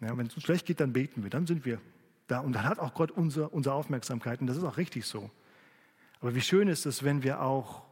Ja, 0.01 0.17
wenn 0.17 0.27
es 0.27 0.35
uns 0.35 0.45
schlecht 0.45 0.67
geht, 0.67 0.81
dann 0.81 0.93
beten 0.93 1.23
wir, 1.23 1.31
dann 1.31 1.47
sind 1.47 1.65
wir 1.65 1.81
da 2.27 2.41
und 2.41 2.53
dann 2.53 2.65
hat 2.65 2.79
auch 2.79 2.95
Gott 2.95 3.11
unsere, 3.11 3.49
unsere 3.49 3.75
Aufmerksamkeit 3.75 4.41
und 4.41 4.47
das 4.47 4.57
ist 4.57 4.65
auch 4.65 4.77
richtig 4.77 5.05
so. 5.05 5.31
Aber 6.21 6.35
wie 6.35 6.41
schön 6.41 6.69
ist 6.69 6.87
es, 6.87 7.03
wenn 7.03 7.23
wir 7.23 7.43
auch 7.43 7.83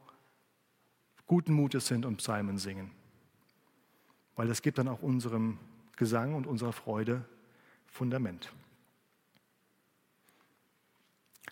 guten 1.29 1.53
Mutes 1.53 1.87
sind 1.87 2.05
und 2.05 2.17
Psalmen 2.17 2.59
singen, 2.59 2.91
weil 4.35 4.49
das 4.49 4.63
gibt 4.63 4.79
dann 4.79 4.89
auch 4.89 5.03
unserem 5.03 5.59
Gesang 5.97 6.35
und 6.35 6.47
unserer 6.47 6.73
Freude 6.73 7.25
Fundament. 7.87 8.53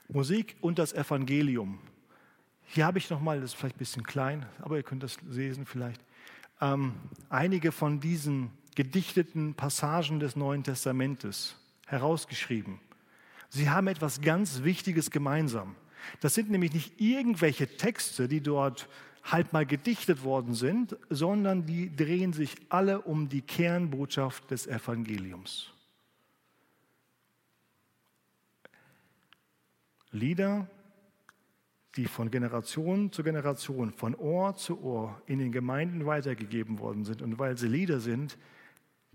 Musik 0.09 0.57
und 0.61 0.79
das 0.79 0.93
Evangelium. 0.93 1.79
Hier 2.65 2.87
habe 2.87 2.99
ich 2.99 3.11
nochmal, 3.11 3.41
das 3.41 3.53
ist 3.53 3.57
vielleicht 3.57 3.77
ein 3.77 3.79
bisschen 3.79 4.03
klein, 4.03 4.47
aber 4.61 4.77
ihr 4.77 4.83
könnt 4.83 5.05
das 5.05 5.21
lesen 5.23 5.67
vielleicht 5.67 6.01
ähm, 6.61 6.95
einige 7.29 7.73
von 7.73 8.01
diesen 8.01 8.51
gedichteten 8.75 9.55
Passagen 9.55 10.21
des 10.21 10.37
Neuen 10.37 10.65
Testamentes 10.65 11.57
herausgeschrieben. 11.87 12.81
Sie 13.49 13.71
haben 13.71 13.87
etwas 13.87 14.21
ganz 14.21 14.63
Wichtiges 14.63 15.11
gemeinsam. 15.11 15.77
Das 16.21 16.35
sind 16.35 16.51
nämlich 16.51 16.73
nicht 16.73 17.01
irgendwelche 17.01 17.77
Texte, 17.77 18.29
die 18.29 18.41
dort 18.41 18.89
halt 19.27 19.53
mal 19.53 19.67
gedichtet 19.67 20.23
worden 20.23 20.55
sind, 20.55 20.97
sondern 21.11 21.67
die 21.67 21.95
drehen 21.95 22.33
sich 22.33 22.55
alle 22.69 23.01
um 23.03 23.29
die 23.29 23.43
Kernbotschaft 23.43 24.51
des 24.51 24.67
Evangeliums. 24.67 25.73
Lieder, 30.13 30.69
die 31.97 32.07
von 32.07 32.31
Generation 32.31 33.11
zu 33.11 33.23
Generation, 33.23 33.93
von 33.93 34.15
Ohr 34.15 34.55
zu 34.57 34.83
Ohr 34.83 35.21
in 35.27 35.39
den 35.39 35.51
Gemeinden 35.51 36.07
weitergegeben 36.07 36.79
worden 36.79 37.05
sind. 37.05 37.23
Und 37.23 37.39
weil 37.39 37.57
sie 37.57 37.69
Lieder 37.69 38.01
sind, 38.01 38.39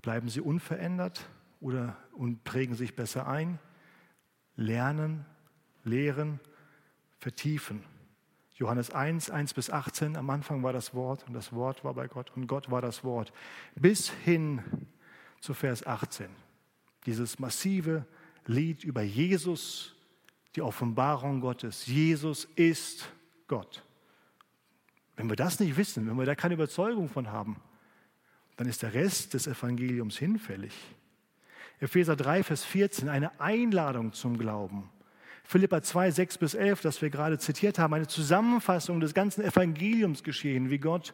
bleiben 0.02 0.30
sie 0.30 0.41
unverändert 0.41 1.28
oder 1.60 1.95
und 2.13 2.43
prägen 2.43 2.76
sich 2.76 2.95
besser 2.95 3.28
ein, 3.28 3.60
lernen, 4.56 5.26
lehren, 5.84 6.39
vertiefen. 7.19 7.84
Johannes 8.62 8.91
1, 8.91 9.32
1 9.32 9.56
bis 9.56 9.71
18, 9.71 10.15
am 10.15 10.30
Anfang 10.30 10.62
war 10.62 10.71
das 10.71 10.93
Wort 10.93 11.26
und 11.28 11.34
das 11.34 11.52
Wort 11.52 11.84
war 11.84 11.95
bei 11.95 12.08
Gott 12.08 12.32
und 12.36 12.45
Gott 12.45 12.69
war 12.69 12.80
das 12.80 13.04
Wort. 13.04 13.34
Bis 13.74 14.12
hin 14.24 14.62
zu 15.39 15.56
Vers 15.56 15.88
18. 15.88 16.28
Dieses 17.08 17.39
massive 17.39 18.06
Lied 18.45 18.84
über 18.84 19.02
Jesus, 19.02 19.95
die 20.56 20.62
Offenbarung 20.62 21.41
Gottes. 21.41 21.88
Jesus 21.88 22.45
ist 22.56 23.10
Gott. 23.47 23.84
Wenn 25.15 25.28
wir 25.28 25.36
das 25.36 25.60
nicht 25.60 25.76
wissen, 25.76 26.08
wenn 26.08 26.19
wir 26.19 26.28
da 26.28 26.36
keine 26.36 26.54
Überzeugung 26.54 27.10
von 27.10 27.32
haben, 27.32 27.60
dann 28.58 28.67
ist 28.67 28.84
der 28.84 28.93
Rest 28.93 29.34
des 29.34 29.47
Evangeliums 29.47 30.19
hinfällig. 30.19 30.74
Epheser 31.80 32.15
3, 32.15 32.43
Vers 32.43 32.63
14, 32.63 33.10
eine 33.10 33.41
Einladung 33.41 34.13
zum 34.13 34.38
Glauben. 34.38 34.91
Philippa 35.51 35.81
2, 35.81 36.11
6 36.11 36.37
bis 36.37 36.53
11, 36.53 36.79
das 36.79 37.01
wir 37.01 37.09
gerade 37.09 37.37
zitiert 37.37 37.77
haben, 37.77 37.93
eine 37.93 38.07
Zusammenfassung 38.07 39.01
des 39.01 39.13
ganzen 39.13 39.43
Evangeliums 39.43 40.23
geschehen, 40.23 40.69
wie 40.69 40.77
Gott 40.77 41.13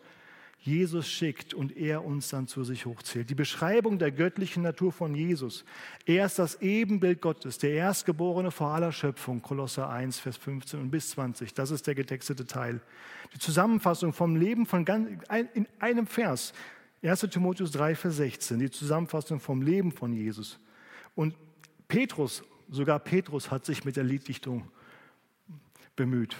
Jesus 0.60 1.10
schickt 1.10 1.56
und 1.56 1.76
er 1.76 2.06
uns 2.06 2.30
dann 2.30 2.46
zu 2.48 2.64
sich 2.64 2.86
hochzählt. 2.86 3.32
Die 3.32 3.36
Beschreibung 3.36 3.98
der 3.98 4.12
göttlichen 4.12 4.62
Natur 4.62 4.92
von 4.92 5.16
Jesus. 5.16 5.66
Er 6.06 6.28
ist 6.28 6.38
das 6.38 6.62
Ebenbild 6.62 7.20
Gottes, 7.20 7.58
der 7.58 7.72
Erstgeborene 7.72 8.52
vor 8.52 8.68
aller 8.68 8.92
Schöpfung, 8.92 9.42
Kolosser 9.42 9.90
1, 9.90 10.20
Vers 10.20 10.38
15 10.38 10.82
und 10.82 10.92
bis 10.92 11.10
20. 11.10 11.56
Das 11.56 11.72
ist 11.72 11.88
der 11.88 11.96
getextete 11.96 12.46
Teil. 12.46 12.80
Die 13.34 13.40
Zusammenfassung 13.40 14.14
vom 14.14 14.36
Leben 14.36 14.68
von 14.68 14.86
ganz, 14.86 15.10
in 15.56 15.68
einem 15.80 16.06
Vers. 16.06 16.54
1. 17.02 17.22
Timotheus 17.22 17.72
3, 17.72 17.96
Vers 17.96 18.18
16. 18.18 18.60
Die 18.60 18.70
Zusammenfassung 18.70 19.40
vom 19.40 19.64
Leben 19.64 19.92
von 19.92 20.14
Jesus. 20.14 20.60
Und 21.16 21.34
Petrus, 21.88 22.44
sogar 22.70 23.00
Petrus 23.00 23.52
hat 23.52 23.66
sich 23.66 23.86
mit 23.86 23.96
der 23.96 24.04
Lieddichtung 24.04 24.70
bemüht 25.96 26.38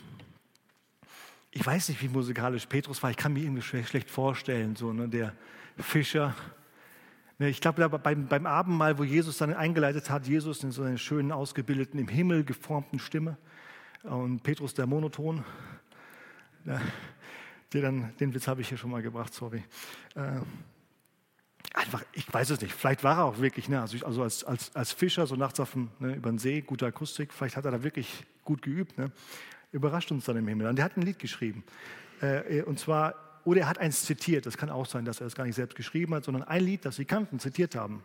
ich 1.58 1.66
weiß 1.66 1.90
nicht, 1.90 2.02
wie 2.04 2.08
musikalisch 2.08 2.68
Petrus 2.68 3.02
war, 3.02 3.10
ich 3.10 3.18
kann 3.18 3.34
mir 3.34 3.42
irgendwie 3.42 3.64
schlecht 3.64 4.12
vorstellen, 4.12 4.76
so 4.76 4.94
ne, 4.94 5.10
der 5.10 5.34
Fischer. 5.78 6.36
Ne, 7.40 7.50
ich 7.50 7.62
glaube, 7.62 7.90
beim, 7.90 8.28
beim 8.28 8.46
Abendmahl, 8.46 9.00
wo 9.00 9.04
Jesus 9.04 9.40
dann 9.40 9.54
eingeleitet 9.56 10.12
hat, 10.12 10.28
Jesus 10.28 10.64
in 10.64 10.70
so 10.70 10.84
einer 10.84 11.00
schönen, 11.00 11.32
ausgebildeten, 11.32 12.00
im 12.00 12.08
Himmel 12.08 12.44
geformten 12.44 13.00
Stimme 13.00 13.38
und 14.04 14.44
Petrus 14.44 14.76
der 14.76 14.86
Monoton, 14.86 15.44
ja, 16.66 16.80
der 17.74 17.82
dann, 17.82 18.16
den 18.20 18.36
Witz 18.36 18.48
habe 18.48 18.62
ich 18.62 18.70
hier 18.70 18.78
schon 18.78 18.92
mal 18.92 19.02
gebracht, 19.02 19.34
sorry. 19.34 19.64
Äh, 20.14 20.42
einfach, 21.78 22.04
ich 22.14 22.32
weiß 22.32 22.50
es 22.50 22.62
nicht, 22.62 22.74
vielleicht 22.74 23.04
war 23.04 23.18
er 23.18 23.26
auch 23.26 23.40
wirklich, 23.40 23.70
ne, 23.70 23.82
also, 23.82 24.06
also 24.06 24.24
als, 24.24 24.44
als, 24.44 24.76
als 24.76 24.92
Fischer, 24.92 25.28
so 25.28 25.36
nachts 25.36 25.60
auf 25.60 25.72
dem, 25.72 25.90
ne, 26.00 26.16
über 26.16 26.30
den 26.30 26.40
See, 26.40 26.62
gute 26.62 26.86
Akustik, 26.86 27.34
vielleicht 27.34 27.56
hat 27.56 27.66
er 27.66 27.72
da 27.72 27.84
wirklich 27.84 28.26
gut 28.44 28.62
geübt. 28.62 28.98
Ne 28.98 29.12
überrascht 29.72 30.12
uns 30.12 30.26
dann 30.26 30.38
im 30.38 30.48
Himmel. 30.48 30.68
Und 30.68 30.76
der 30.78 30.86
hat 30.86 30.98
ein 30.98 31.02
Lied 31.02 31.20
geschrieben. 31.20 31.64
Äh, 32.22 32.62
und 32.64 32.80
zwar, 32.80 33.16
oder 33.46 33.62
er 33.62 33.70
hat 33.70 33.78
eins 33.78 34.06
zitiert. 34.06 34.46
Das 34.46 34.58
kann 34.58 34.70
auch 34.70 34.86
sein, 34.86 35.06
dass 35.06 35.22
er 35.22 35.26
das 35.26 35.36
gar 35.36 35.46
nicht 35.46 35.56
selbst 35.56 35.76
geschrieben 35.76 36.14
hat, 36.16 36.26
sondern 36.26 36.44
ein 36.44 36.64
Lied, 36.64 36.86
das 36.86 36.98
sie 36.98 37.06
kannten, 37.06 37.40
zitiert 37.40 37.76
haben. 37.76 38.04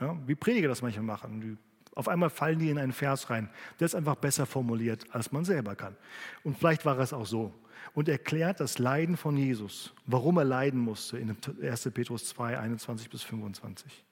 Ja, 0.00 0.16
wie 0.26 0.34
Prediger 0.34 0.68
das 0.68 0.82
manchmal 0.82 1.04
machen. 1.04 1.58
Auf 1.94 2.08
einmal 2.08 2.30
fallen 2.30 2.58
die 2.58 2.70
in 2.70 2.78
einen 2.78 2.92
Vers 2.92 3.30
rein. 3.30 3.50
Der 3.78 3.86
ist 3.86 3.94
einfach 3.94 4.14
besser 4.14 4.46
formuliert, 4.46 5.06
als 5.10 5.32
man 5.32 5.44
selber 5.44 5.74
kann. 5.74 5.96
Und 6.44 6.58
vielleicht 6.58 6.84
war 6.84 6.98
es 6.98 7.12
auch 7.12 7.26
so. 7.26 7.52
Und 7.94 8.08
erklärt 8.08 8.60
das 8.60 8.78
Leiden 8.78 9.16
von 9.16 9.36
Jesus, 9.36 9.92
warum 10.06 10.36
er 10.36 10.44
leiden 10.44 10.80
musste, 10.80 11.18
in 11.18 11.36
1. 11.62 11.90
Petrus 11.92 12.26
2, 12.28 12.58
21 12.58 13.10
bis 13.10 13.22
25. 13.22 14.04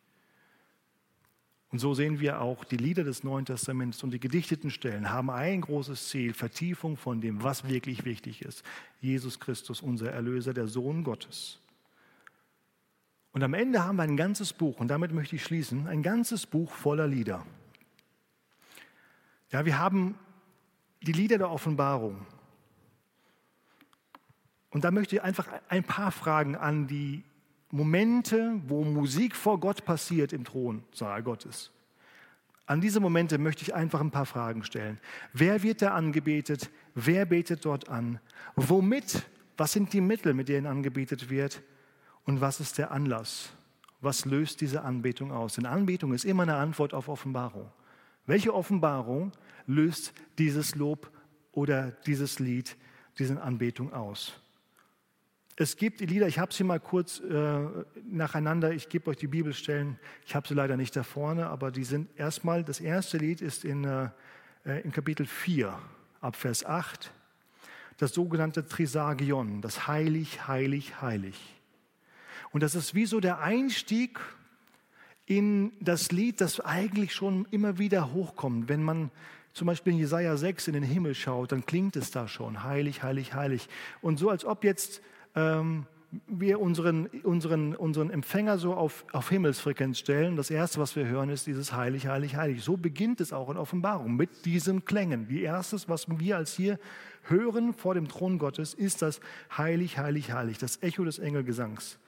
Und 1.71 1.79
so 1.79 1.93
sehen 1.93 2.19
wir 2.19 2.41
auch, 2.41 2.65
die 2.65 2.79
Lieder 2.79 3.05
des 3.05 3.25
Neuen 3.25 3.45
Testaments 3.45 4.03
und 4.03 4.11
die 4.11 4.21
gedichteten 4.21 4.71
Stellen 4.71 5.11
haben 5.11 5.29
ein 5.29 5.61
großes 5.61 6.09
Ziel, 6.09 6.33
Vertiefung 6.33 6.97
von 6.97 7.21
dem, 7.21 7.43
was 7.43 7.69
wirklich 7.69 8.07
wichtig 8.07 8.43
ist. 8.43 8.65
Jesus 9.01 9.39
Christus, 9.39 9.83
unser 9.83 10.11
Erlöser, 10.11 10.55
der 10.55 10.67
Sohn 10.67 11.05
Gottes. 11.05 11.61
Und 13.33 13.43
am 13.43 13.53
Ende 13.53 13.85
haben 13.85 13.97
wir 13.97 14.05
ein 14.05 14.17
ganzes 14.17 14.55
Buch, 14.55 14.81
und 14.81 14.89
damit 14.89 15.13
möchte 15.13 15.37
ich 15.37 15.45
schließen, 15.45 15.87
ein 15.87 16.03
ganzes 16.03 16.47
Buch 16.47 16.73
voller 16.73 17.07
Lieder. 17.07 17.45
Ja, 19.51 19.65
wir 19.65 19.79
haben 19.79 20.19
die 21.03 21.13
Lieder 21.13 21.39
der 21.39 21.51
Offenbarung. 21.51 22.27
Und 24.71 24.85
da 24.85 24.91
möchte 24.91 25.17
ich 25.17 25.23
einfach 25.23 25.49
ein 25.69 25.85
paar 25.85 26.13
Fragen 26.13 26.55
an 26.55 26.87
die 26.87 27.25
Momente, 27.71 28.61
wo 28.67 28.85
Musik 28.85 29.35
vor 29.35 29.61
Gott 29.61 29.85
passiert 29.85 30.33
im 30.33 30.45
Thronsaal 30.45 31.23
Gottes. 31.23 31.71
An 32.67 32.83
diese 32.83 33.01
Momente 33.01 33.39
möchte 33.39 33.63
ich 33.63 33.75
einfach 33.75 34.01
ein 34.01 34.11
paar 34.11 34.27
Fragen 34.27 34.63
stellen. 34.63 35.01
Wer 35.33 35.63
wird 35.63 35.81
da 35.81 35.95
angebetet? 35.95 36.71
Wer 36.95 37.25
betet 37.25 37.65
dort 37.65 37.89
an? 37.89 38.21
Womit? 38.57 39.27
Was 39.57 39.73
sind 39.73 39.93
die 39.93 40.03
Mittel, 40.03 40.35
mit 40.35 40.49
denen 40.49 40.67
angebetet 40.67 41.31
wird? 41.31 41.63
Und 42.25 42.43
was 42.43 42.61
ist 42.61 42.77
der 42.77 42.91
Anlass? 42.91 43.51
Was 44.03 44.27
löst 44.27 44.61
diese 44.61 44.83
Anbetung 44.83 45.33
aus? 45.33 45.55
Denn 45.55 45.65
Anbetung 45.65 46.13
ist 46.13 46.27
immer 46.27 46.43
eine 46.43 46.57
Antwort 46.57 46.93
auf 46.93 47.09
Offenbarung. 47.09 47.71
Welche 48.29 48.55
Offenbarung 48.55 49.33
löst 49.67 50.13
dieses 50.37 50.75
Lob 50.75 51.11
oder 51.53 51.93
dieses 52.05 52.39
Lied, 52.39 52.77
diese 53.19 53.41
Anbetung 53.41 53.95
aus? 53.95 54.35
Es 55.57 55.79
gibt 55.79 56.01
die 56.01 56.07
Lieder, 56.07 56.29
ich 56.29 56.39
habe 56.39 56.53
sie 56.53 56.63
mal 56.63 56.79
kurz 56.79 57.21
äh, 57.21 57.61
nacheinander, 58.05 58.71
ich 58.73 58.91
gebe 58.91 59.09
euch 59.09 59.17
die 59.17 59.29
Bibelstellen, 59.29 59.99
ich 60.27 60.35
habe 60.35 60.47
sie 60.47 60.53
leider 60.53 60.77
nicht 60.77 60.95
da 60.95 61.05
vorne, 61.05 61.47
aber 61.47 61.71
die 61.71 61.85
sind 61.85 62.11
erstmal, 62.19 62.65
das 62.65 62.81
erste 62.81 63.17
Lied 63.17 63.41
ist 63.41 63.65
in, 63.65 63.85
äh, 63.85 64.11
äh 64.67 64.83
in 64.83 64.93
Kapitel 64.93 65.25
4, 65.25 65.77
ab 66.21 66.37
Vers 66.37 66.67
8, 66.67 67.11
das 67.97 68.13
sogenannte 68.13 68.67
Trisagion, 68.69 69.63
das 69.63 69.87
Heilig, 69.87 70.47
Heilig, 70.47 71.01
Heilig. 71.01 71.57
Und 72.51 72.63
das 72.63 72.75
ist 72.75 72.95
wie 72.95 73.07
so 73.07 73.21
der 73.21 73.41
Einstieg 73.41 74.21
in 75.29 75.73
das 75.79 76.11
Lied, 76.11 76.41
das 76.41 76.59
eigentlich 76.59 77.15
schon 77.15 77.47
immer 77.51 77.79
wieder 77.79 78.13
hochkommt. 78.13 78.69
Wenn 78.69 78.83
man 78.83 79.11
zum 79.53 79.67
Beispiel 79.67 79.93
in 79.93 79.99
Jesaja 79.99 80.37
6 80.37 80.69
in 80.69 80.75
den 80.75 80.83
Himmel 80.83 81.15
schaut, 81.15 81.53
dann 81.53 81.67
klingt 81.67 81.97
es 81.97 82.11
da 82.11 82.27
schon, 82.27 82.65
heilig, 82.65 83.03
heilig, 83.03 83.35
heilig. 83.35 83.69
Und 84.01 84.19
so 84.19 84.31
als 84.31 84.47
ob 84.47 84.65
jetzt 84.65 85.03
ähm, 85.35 85.85
wir 86.27 86.61
unseren, 86.61 87.09
unseren, 87.25 87.77
unseren 87.77 88.09
Empfänger 88.09 88.57
so 88.57 88.73
auf, 88.73 89.05
auf 89.13 89.29
Himmelsfrequenz 89.29 89.99
stellen. 89.99 90.37
Das 90.37 90.51
Erste, 90.51 90.81
was 90.81 90.97
wir 90.97 91.07
hören, 91.07 91.29
ist 91.29 91.47
dieses 91.47 91.75
Heilig, 91.75 92.07
Heilig, 92.07 92.37
Heilig. 92.37 92.65
So 92.65 92.79
beginnt 92.79 93.21
es 93.21 93.35
auch 93.35 93.51
in 93.51 93.59
Offenbarung 93.59 94.17
mit 94.17 94.47
diesen 94.47 94.87
Klängen. 94.87 95.29
Die 95.29 95.43
erstes, 95.43 95.91
was 95.91 96.07
wir 96.09 96.39
als 96.39 96.55
hier 96.55 96.79
hören 97.25 97.75
vor 97.75 97.93
dem 97.93 98.09
Thron 98.09 98.39
Gottes, 98.39 98.73
ist 98.73 99.03
das 99.03 99.21
Heilig, 99.55 99.99
Heilig, 99.99 100.33
Heilig, 100.33 100.57
das 100.57 100.83
Echo 100.83 101.05
des 101.05 101.19
Engelgesangs. 101.19 101.99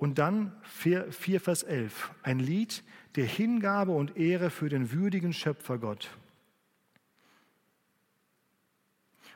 Und 0.00 0.18
dann 0.18 0.56
4, 0.62 1.12
4 1.12 1.40
Vers 1.42 1.62
11, 1.62 2.10
ein 2.22 2.38
Lied 2.38 2.82
der 3.16 3.26
Hingabe 3.26 3.92
und 3.92 4.16
Ehre 4.16 4.48
für 4.48 4.70
den 4.70 4.92
würdigen 4.92 5.34
Schöpfergott. 5.34 6.08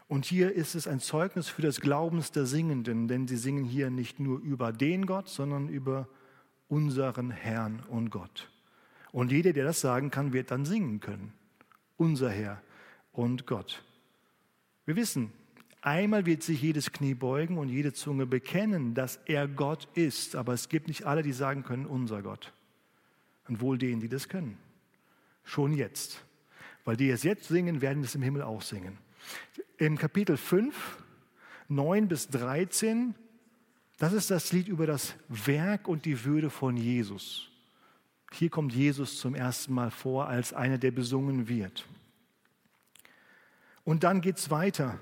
Und 0.08 0.24
hier 0.24 0.54
ist 0.54 0.74
es 0.74 0.88
ein 0.88 1.00
Zeugnis 1.00 1.50
für 1.50 1.60
das 1.60 1.82
Glaubens 1.82 2.32
der 2.32 2.46
Singenden, 2.46 3.08
denn 3.08 3.28
sie 3.28 3.36
singen 3.36 3.64
hier 3.64 3.90
nicht 3.90 4.20
nur 4.20 4.40
über 4.40 4.72
den 4.72 5.04
Gott, 5.04 5.28
sondern 5.28 5.68
über 5.68 6.08
unseren 6.68 7.30
Herrn 7.30 7.82
und 7.90 8.08
Gott. 8.08 8.50
Und 9.12 9.32
jeder, 9.32 9.52
der 9.52 9.66
das 9.66 9.82
sagen 9.82 10.10
kann, 10.10 10.32
wird 10.32 10.50
dann 10.50 10.64
singen 10.64 10.98
können. 10.98 11.34
Unser 11.98 12.30
Herr 12.30 12.62
und 13.12 13.46
Gott. 13.46 13.84
Wir 14.86 14.96
wissen, 14.96 15.30
einmal 15.84 16.26
wird 16.26 16.42
sich 16.42 16.62
jedes 16.62 16.92
Knie 16.92 17.14
beugen 17.14 17.58
und 17.58 17.68
jede 17.68 17.92
Zunge 17.92 18.26
bekennen, 18.26 18.94
dass 18.94 19.20
er 19.26 19.46
Gott 19.46 19.88
ist. 19.94 20.34
Aber 20.34 20.54
es 20.54 20.68
gibt 20.68 20.88
nicht 20.88 21.04
alle, 21.04 21.22
die 21.22 21.32
sagen 21.32 21.62
können, 21.62 21.86
unser 21.86 22.22
Gott. 22.22 22.52
Und 23.48 23.60
wohl 23.60 23.78
denen, 23.78 24.00
die 24.00 24.08
das 24.08 24.28
können. 24.28 24.56
Schon 25.44 25.72
jetzt. 25.72 26.24
Weil 26.84 26.96
die 26.96 27.10
es 27.10 27.22
jetzt 27.22 27.48
singen, 27.48 27.80
werden 27.80 28.02
es 28.02 28.14
im 28.14 28.22
Himmel 28.22 28.42
auch 28.42 28.62
singen. 28.62 28.98
In 29.76 29.96
Kapitel 29.98 30.36
5, 30.36 31.02
9 31.68 32.08
bis 32.08 32.28
13, 32.28 33.14
das 33.98 34.12
ist 34.12 34.30
das 34.30 34.52
Lied 34.52 34.68
über 34.68 34.86
das 34.86 35.14
Werk 35.28 35.88
und 35.88 36.04
die 36.04 36.24
Würde 36.24 36.50
von 36.50 36.76
Jesus. 36.76 37.50
Hier 38.32 38.50
kommt 38.50 38.72
Jesus 38.72 39.18
zum 39.18 39.34
ersten 39.34 39.72
Mal 39.72 39.90
vor 39.90 40.26
als 40.26 40.52
einer, 40.52 40.78
der 40.78 40.90
besungen 40.90 41.48
wird. 41.48 41.86
Und 43.84 44.02
dann 44.02 44.20
geht 44.20 44.38
es 44.38 44.50
weiter. 44.50 44.98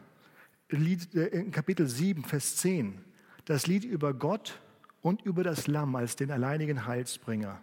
Äh, 0.72 1.26
in 1.28 1.50
Kapitel 1.50 1.87
7, 1.87 2.24
Vers 2.24 2.56
10. 2.56 2.98
Das 3.44 3.66
Lied 3.66 3.85
über 3.85 4.14
Gott 4.14 4.61
und 5.02 5.22
über 5.22 5.44
das 5.44 5.66
Lamm 5.66 5.94
als 5.96 6.16
den 6.16 6.30
alleinigen 6.30 6.87
Heilsbringer. 6.87 7.61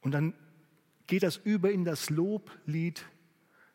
Und 0.00 0.12
dann 0.12 0.34
geht 1.06 1.22
das 1.22 1.36
über 1.36 1.70
in 1.70 1.84
das 1.84 2.10
Loblied 2.10 3.04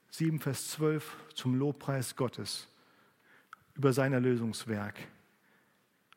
7, 0.10 0.40
Vers 0.40 0.70
12 0.70 1.18
zum 1.34 1.56
Lobpreis 1.56 2.16
Gottes 2.16 2.68
über 3.76 3.92
sein 3.92 4.14
Erlösungswerk. 4.14 4.96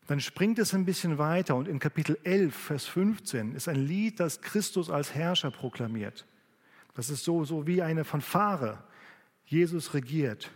Dann 0.07 0.21
springt 0.21 0.59
es 0.59 0.73
ein 0.73 0.85
bisschen 0.85 1.19
weiter 1.19 1.57
und 1.57 1.67
in 1.67 1.79
Kapitel 1.79 2.19
11, 2.23 2.55
Vers 2.55 2.87
15 2.87 3.55
ist 3.55 3.67
ein 3.67 3.77
Lied, 3.77 4.21
das 4.21 4.41
Christus 4.41 4.89
als 4.89 5.15
Herrscher 5.15 5.51
proklamiert. 5.51 6.27
Das 6.95 7.11
ist 7.11 7.25
so, 7.25 7.45
so 7.45 7.67
wie 7.67 7.83
eine 7.83 8.05
Fanfare. 8.05 8.85
Jesus 9.47 9.95
regiert. 9.95 10.51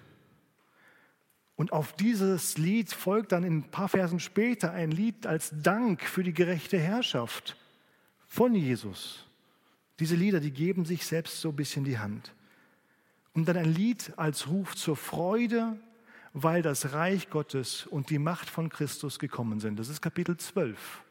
Und 1.60 1.74
auf 1.74 1.92
dieses 1.92 2.56
Lied 2.56 2.90
folgt 2.90 3.32
dann 3.32 3.44
ein 3.44 3.64
paar 3.64 3.90
Versen 3.90 4.18
später 4.18 4.72
ein 4.72 4.90
Lied 4.90 5.26
als 5.26 5.52
Dank 5.62 6.02
für 6.02 6.22
die 6.22 6.32
gerechte 6.32 6.78
Herrschaft 6.78 7.54
von 8.26 8.54
Jesus. 8.54 9.26
Diese 9.98 10.16
Lieder, 10.16 10.40
die 10.40 10.52
geben 10.52 10.86
sich 10.86 11.04
selbst 11.04 11.38
so 11.38 11.50
ein 11.50 11.56
bisschen 11.56 11.84
die 11.84 11.98
Hand. 11.98 12.32
Und 13.34 13.46
dann 13.46 13.58
ein 13.58 13.74
Lied 13.74 14.14
als 14.16 14.48
Ruf 14.48 14.74
zur 14.74 14.96
Freude, 14.96 15.78
weil 16.32 16.62
das 16.62 16.94
Reich 16.94 17.28
Gottes 17.28 17.86
und 17.86 18.08
die 18.08 18.18
Macht 18.18 18.48
von 18.48 18.70
Christus 18.70 19.18
gekommen 19.18 19.60
sind. 19.60 19.78
Das 19.78 19.90
ist 19.90 20.00
Kapitel 20.00 20.38
12. 20.38 21.02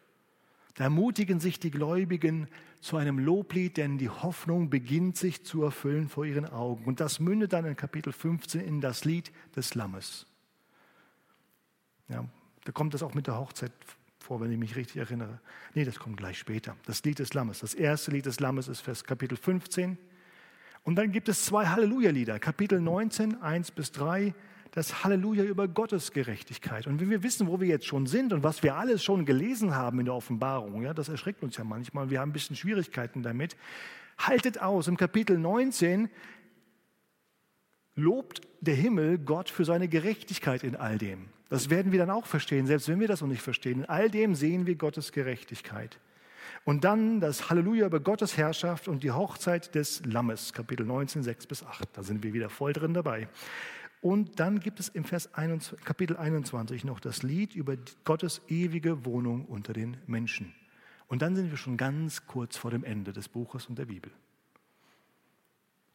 Da 0.74 0.86
ermutigen 0.86 1.40
sich 1.40 1.60
die 1.60 1.70
Gläubigen 1.70 2.48
zu 2.82 2.98
einem 2.98 3.20
Loblied, 3.20 3.78
denn 3.78 4.00
die 4.00 4.10
Hoffnung 4.10 4.72
beginnt 4.72 5.16
sich 5.16 5.46
zu 5.46 5.62
erfüllen 5.62 6.10
vor 6.10 6.26
ihren 6.26 6.48
Augen. 6.48 6.86
Und 6.86 7.02
das 7.02 7.20
mündet 7.20 7.54
dann 7.54 7.66
in 7.66 7.76
Kapitel 7.76 8.12
15 8.12 8.62
in 8.62 8.82
das 8.82 9.06
Lied 9.06 9.32
des 9.56 9.76
Lammes. 9.76 10.26
Ja, 12.10 12.26
da 12.66 12.72
kommt 12.72 12.94
das 12.94 13.04
auch 13.04 13.14
mit 13.14 13.28
der 13.28 13.38
Hochzeit 13.40 13.72
vor, 14.20 14.42
wenn 14.42 14.52
ich 14.52 14.58
mich 14.58 14.76
richtig 14.76 14.98
erinnere. 14.98 15.40
Nee, 15.74 15.86
das 15.86 15.98
kommt 15.98 16.18
gleich 16.18 16.38
später. 16.38 16.76
Das 16.86 17.04
Lied 17.04 17.20
des 17.20 17.34
Lammes. 17.34 17.60
Das 17.60 17.74
erste 17.74 18.12
Lied 18.12 18.26
des 18.26 18.40
Lammes 18.40 18.68
ist 18.68 18.82
Vers 18.82 19.04
Kapitel 19.04 19.38
15. 19.38 19.98
Und 20.84 20.96
dann 20.96 21.12
gibt 21.12 21.30
es 21.30 21.46
zwei 21.46 21.68
Halleluja-Lieder. 21.68 22.40
Kapitel 22.40 22.80
19, 22.80 23.42
1 23.42 23.72
bis 23.72 23.92
3, 23.92 24.34
das 24.72 25.04
Halleluja 25.04 25.44
über 25.44 25.68
Gottes 25.68 26.12
Gerechtigkeit. 26.12 26.88
Und 26.88 27.02
wenn 27.02 27.10
wir 27.10 27.24
wissen, 27.24 27.48
wo 27.48 27.60
wir 27.60 27.68
jetzt 27.68 27.86
schon 27.86 28.06
sind 28.06 28.34
und 28.34 28.44
was 28.44 28.64
wir 28.64 28.76
alles 28.76 29.04
schon 29.04 29.26
gelesen 29.26 29.76
haben 29.76 30.00
in 30.00 30.06
der 30.06 30.14
Offenbarung, 30.14 30.84
ja, 30.84 30.94
das 30.94 31.10
erschreckt 31.10 31.44
uns 31.44 31.58
ja 31.58 31.64
manchmal, 31.64 32.10
wir 32.10 32.20
haben 32.20 32.30
ein 32.30 32.34
bisschen 32.34 32.56
Schwierigkeiten 32.56 33.24
damit. 33.24 33.56
Haltet 34.18 34.62
aus, 34.62 34.88
im 34.88 34.98
Kapitel 34.98 35.38
19 35.38 36.10
lobt 38.00 38.42
der 38.62 38.76
Himmel 38.76 39.18
Gott 39.18 39.50
für 39.50 39.66
seine 39.66 39.88
Gerechtigkeit 39.88 40.64
in 40.64 40.76
all 40.76 40.98
dem. 40.98 41.30
Das 41.50 41.70
werden 41.70 41.92
wir 41.92 42.00
dann 42.00 42.10
auch 42.10 42.26
verstehen, 42.26 42.68
selbst 42.68 42.88
wenn 42.88 43.00
wir 43.00 43.08
das 43.08 43.22
noch 43.22 43.28
nicht 43.28 43.42
verstehen. 43.42 43.80
In 43.80 43.86
all 43.86 44.10
dem 44.10 44.36
sehen 44.36 44.68
wir 44.68 44.76
Gottes 44.76 45.12
Gerechtigkeit. 45.12 46.00
Und 46.66 46.84
dann 46.84 47.20
das 47.20 47.50
Halleluja 47.50 47.88
über 47.88 48.00
Gottes 48.00 48.38
Herrschaft 48.38 48.88
und 48.88 49.04
die 49.04 49.12
Hochzeit 49.12 49.74
des 49.76 50.06
Lammes, 50.06 50.54
Kapitel 50.54 50.86
19, 50.86 51.24
6 51.24 51.48
bis 51.48 51.64
8. 51.64 51.90
Da 51.94 52.04
sind 52.04 52.24
wir 52.24 52.34
wieder 52.34 52.50
voll 52.50 52.74
drin 52.74 52.94
dabei. 52.94 53.28
Und 54.02 54.40
dann 54.40 54.60
gibt 54.60 54.80
es 54.80 54.90
im 54.90 55.04
Vers 55.04 55.34
21, 55.34 55.84
Kapitel 55.84 56.16
21 56.16 56.86
noch 56.86 57.00
das 57.00 57.24
Lied 57.24 57.56
über 57.56 57.76
Gottes 58.06 58.42
ewige 58.48 59.06
Wohnung 59.06 59.46
unter 59.46 59.74
den 59.74 59.98
Menschen. 60.08 60.54
Und 61.08 61.22
dann 61.22 61.36
sind 61.36 61.50
wir 61.50 61.58
schon 61.58 61.76
ganz 61.76 62.26
kurz 62.28 62.56
vor 62.56 62.72
dem 62.72 62.84
Ende 62.84 63.12
des 63.12 63.28
Buches 63.28 63.66
und 63.66 63.78
der 63.78 63.86
Bibel. 63.86 64.12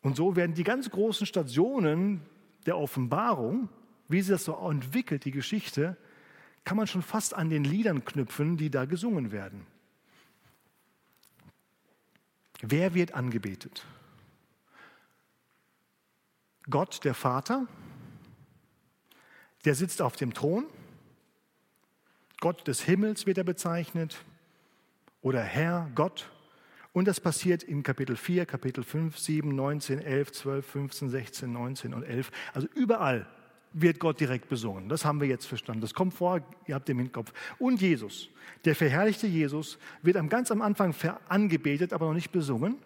Und 0.05 0.17
so 0.17 0.37
werden 0.37 0.55
die 0.55 0.65
ganz 0.65 0.91
großen 0.91 1.27
Stationen 1.27 2.21
der 2.67 2.77
Offenbarung, 2.77 3.71
wie 4.07 4.21
sie 4.21 4.33
das 4.33 4.45
so 4.45 4.55
entwickelt, 4.55 5.25
die 5.25 5.31
Geschichte, 5.31 5.97
kann 6.63 6.77
man 6.77 6.87
schon 6.87 7.01
fast 7.01 7.33
an 7.33 7.49
den 7.49 7.65
Liedern 7.65 8.05
knüpfen, 8.05 8.59
die 8.59 8.69
da 8.71 8.85
gesungen 8.85 9.33
werden. 9.33 9.67
Wer 12.61 12.93
wird 12.93 13.15
angebetet? 13.15 13.87
Gott, 16.69 17.03
der 17.05 17.15
Vater, 17.15 17.67
der 19.65 19.75
sitzt 19.75 20.03
auf 20.03 20.17
dem 20.17 20.35
Thron. 20.35 20.67
Gott 22.41 22.69
des 22.69 22.83
Himmels 22.83 23.25
wird 23.25 23.39
er 23.39 23.45
bezeichnet 23.45 24.23
oder 25.23 25.41
Herr 25.41 25.91
Gott 25.95 26.31
und 26.95 27.09
das 27.09 27.19
passiert 27.21 27.65
in 27.65 27.83
Kapitel 27.83 28.17
4, 28.17 28.47
Kapitel 28.47 28.85
5, 28.85 29.19
7, 29.19 29.53
19, 29.53 29.99
11, 29.99 30.31
12, 30.31 30.65
15, 30.65 31.11
16, 31.11 31.53
19 31.53 31.93
und 31.93 32.05
11. 32.05 32.31
Also 32.55 32.69
überall 32.73 33.27
wird 33.73 33.99
Gott 33.99 34.21
direkt 34.21 34.49
besungen. 34.49 34.89
Das 34.89 35.05
haben 35.05 35.21
wir 35.21 35.27
jetzt 35.27 35.47
verstanden. 35.47 35.81
Das 35.81 35.93
kommt 35.93 36.15
vor, 36.15 36.41
ihr 36.69 36.77
habt 36.77 36.87
den 36.87 36.99
Hinterkopf. 36.99 37.33
Und 37.59 37.81
Jesus, 37.81 38.29
der 38.65 38.77
verherrlichte 38.77 39.27
Jesus, 39.27 39.77
wird 40.03 40.17
am 40.17 40.29
ganz 40.29 40.53
am 40.53 40.63
Anfang 40.63 40.95
angebetet, 41.29 41.93
aber 41.93 42.07
noch 42.07 42.15
nicht 42.15 42.31
besungen. 42.31 42.77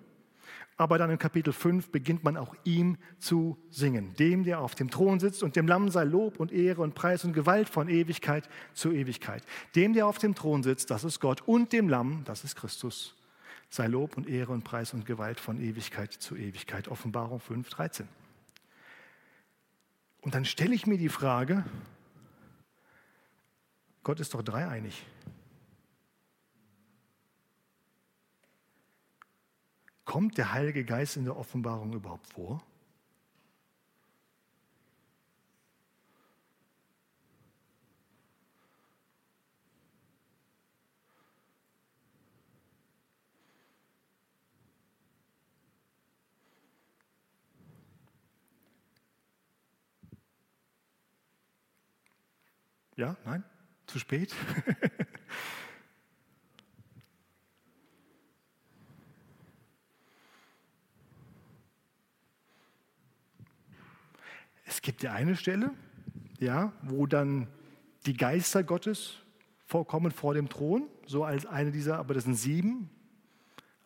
Aber 0.78 0.96
dann 0.96 1.10
in 1.10 1.18
Kapitel 1.18 1.52
5 1.52 1.90
beginnt 1.90 2.24
man 2.24 2.38
auch 2.38 2.54
ihm 2.64 2.96
zu 3.18 3.58
singen. 3.68 4.14
Dem, 4.14 4.42
der 4.42 4.60
auf 4.60 4.74
dem 4.74 4.88
Thron 4.88 5.20
sitzt 5.20 5.42
und 5.42 5.54
dem 5.54 5.68
Lamm 5.68 5.90
sei 5.90 6.04
Lob 6.04 6.40
und 6.40 6.50
Ehre 6.50 6.80
und 6.80 6.94
Preis 6.94 7.24
und 7.24 7.34
Gewalt 7.34 7.68
von 7.68 7.90
Ewigkeit 7.90 8.48
zu 8.72 8.90
Ewigkeit. 8.90 9.42
Dem, 9.74 9.92
der 9.92 10.06
auf 10.06 10.16
dem 10.16 10.34
Thron 10.34 10.62
sitzt, 10.62 10.90
das 10.90 11.04
ist 11.04 11.20
Gott 11.20 11.42
und 11.44 11.74
dem 11.74 11.90
Lamm, 11.90 12.22
das 12.24 12.42
ist 12.42 12.56
Christus 12.56 13.17
sei 13.70 13.86
Lob 13.86 14.16
und 14.16 14.28
Ehre 14.28 14.52
und 14.52 14.64
Preis 14.64 14.94
und 14.94 15.04
Gewalt 15.06 15.40
von 15.40 15.60
Ewigkeit 15.60 16.12
zu 16.12 16.36
Ewigkeit. 16.36 16.88
Offenbarung 16.88 17.40
5, 17.40 17.68
13. 17.68 18.08
Und 20.22 20.34
dann 20.34 20.44
stelle 20.44 20.74
ich 20.74 20.86
mir 20.86 20.98
die 20.98 21.08
Frage, 21.08 21.64
Gott 24.02 24.20
ist 24.20 24.34
doch 24.34 24.42
dreieinig. 24.42 25.06
Kommt 30.04 30.38
der 30.38 30.52
Heilige 30.52 30.84
Geist 30.84 31.18
in 31.18 31.24
der 31.24 31.36
Offenbarung 31.36 31.92
überhaupt 31.92 32.26
vor? 32.32 32.62
Ja, 52.98 53.16
nein, 53.24 53.42
zu 53.86 53.98
spät. 54.00 54.34
es 64.66 64.82
gibt 64.82 65.04
ja 65.04 65.12
eine 65.12 65.36
Stelle, 65.36 65.70
ja, 66.40 66.72
wo 66.82 67.06
dann 67.06 67.46
die 68.04 68.16
Geister 68.16 68.64
Gottes 68.64 69.18
vorkommen 69.64 70.10
vor 70.10 70.34
dem 70.34 70.48
Thron, 70.48 70.88
so 71.06 71.22
als 71.22 71.46
eine 71.46 71.70
dieser, 71.70 72.00
aber 72.00 72.14
das 72.14 72.24
sind 72.24 72.34
sieben. 72.34 72.90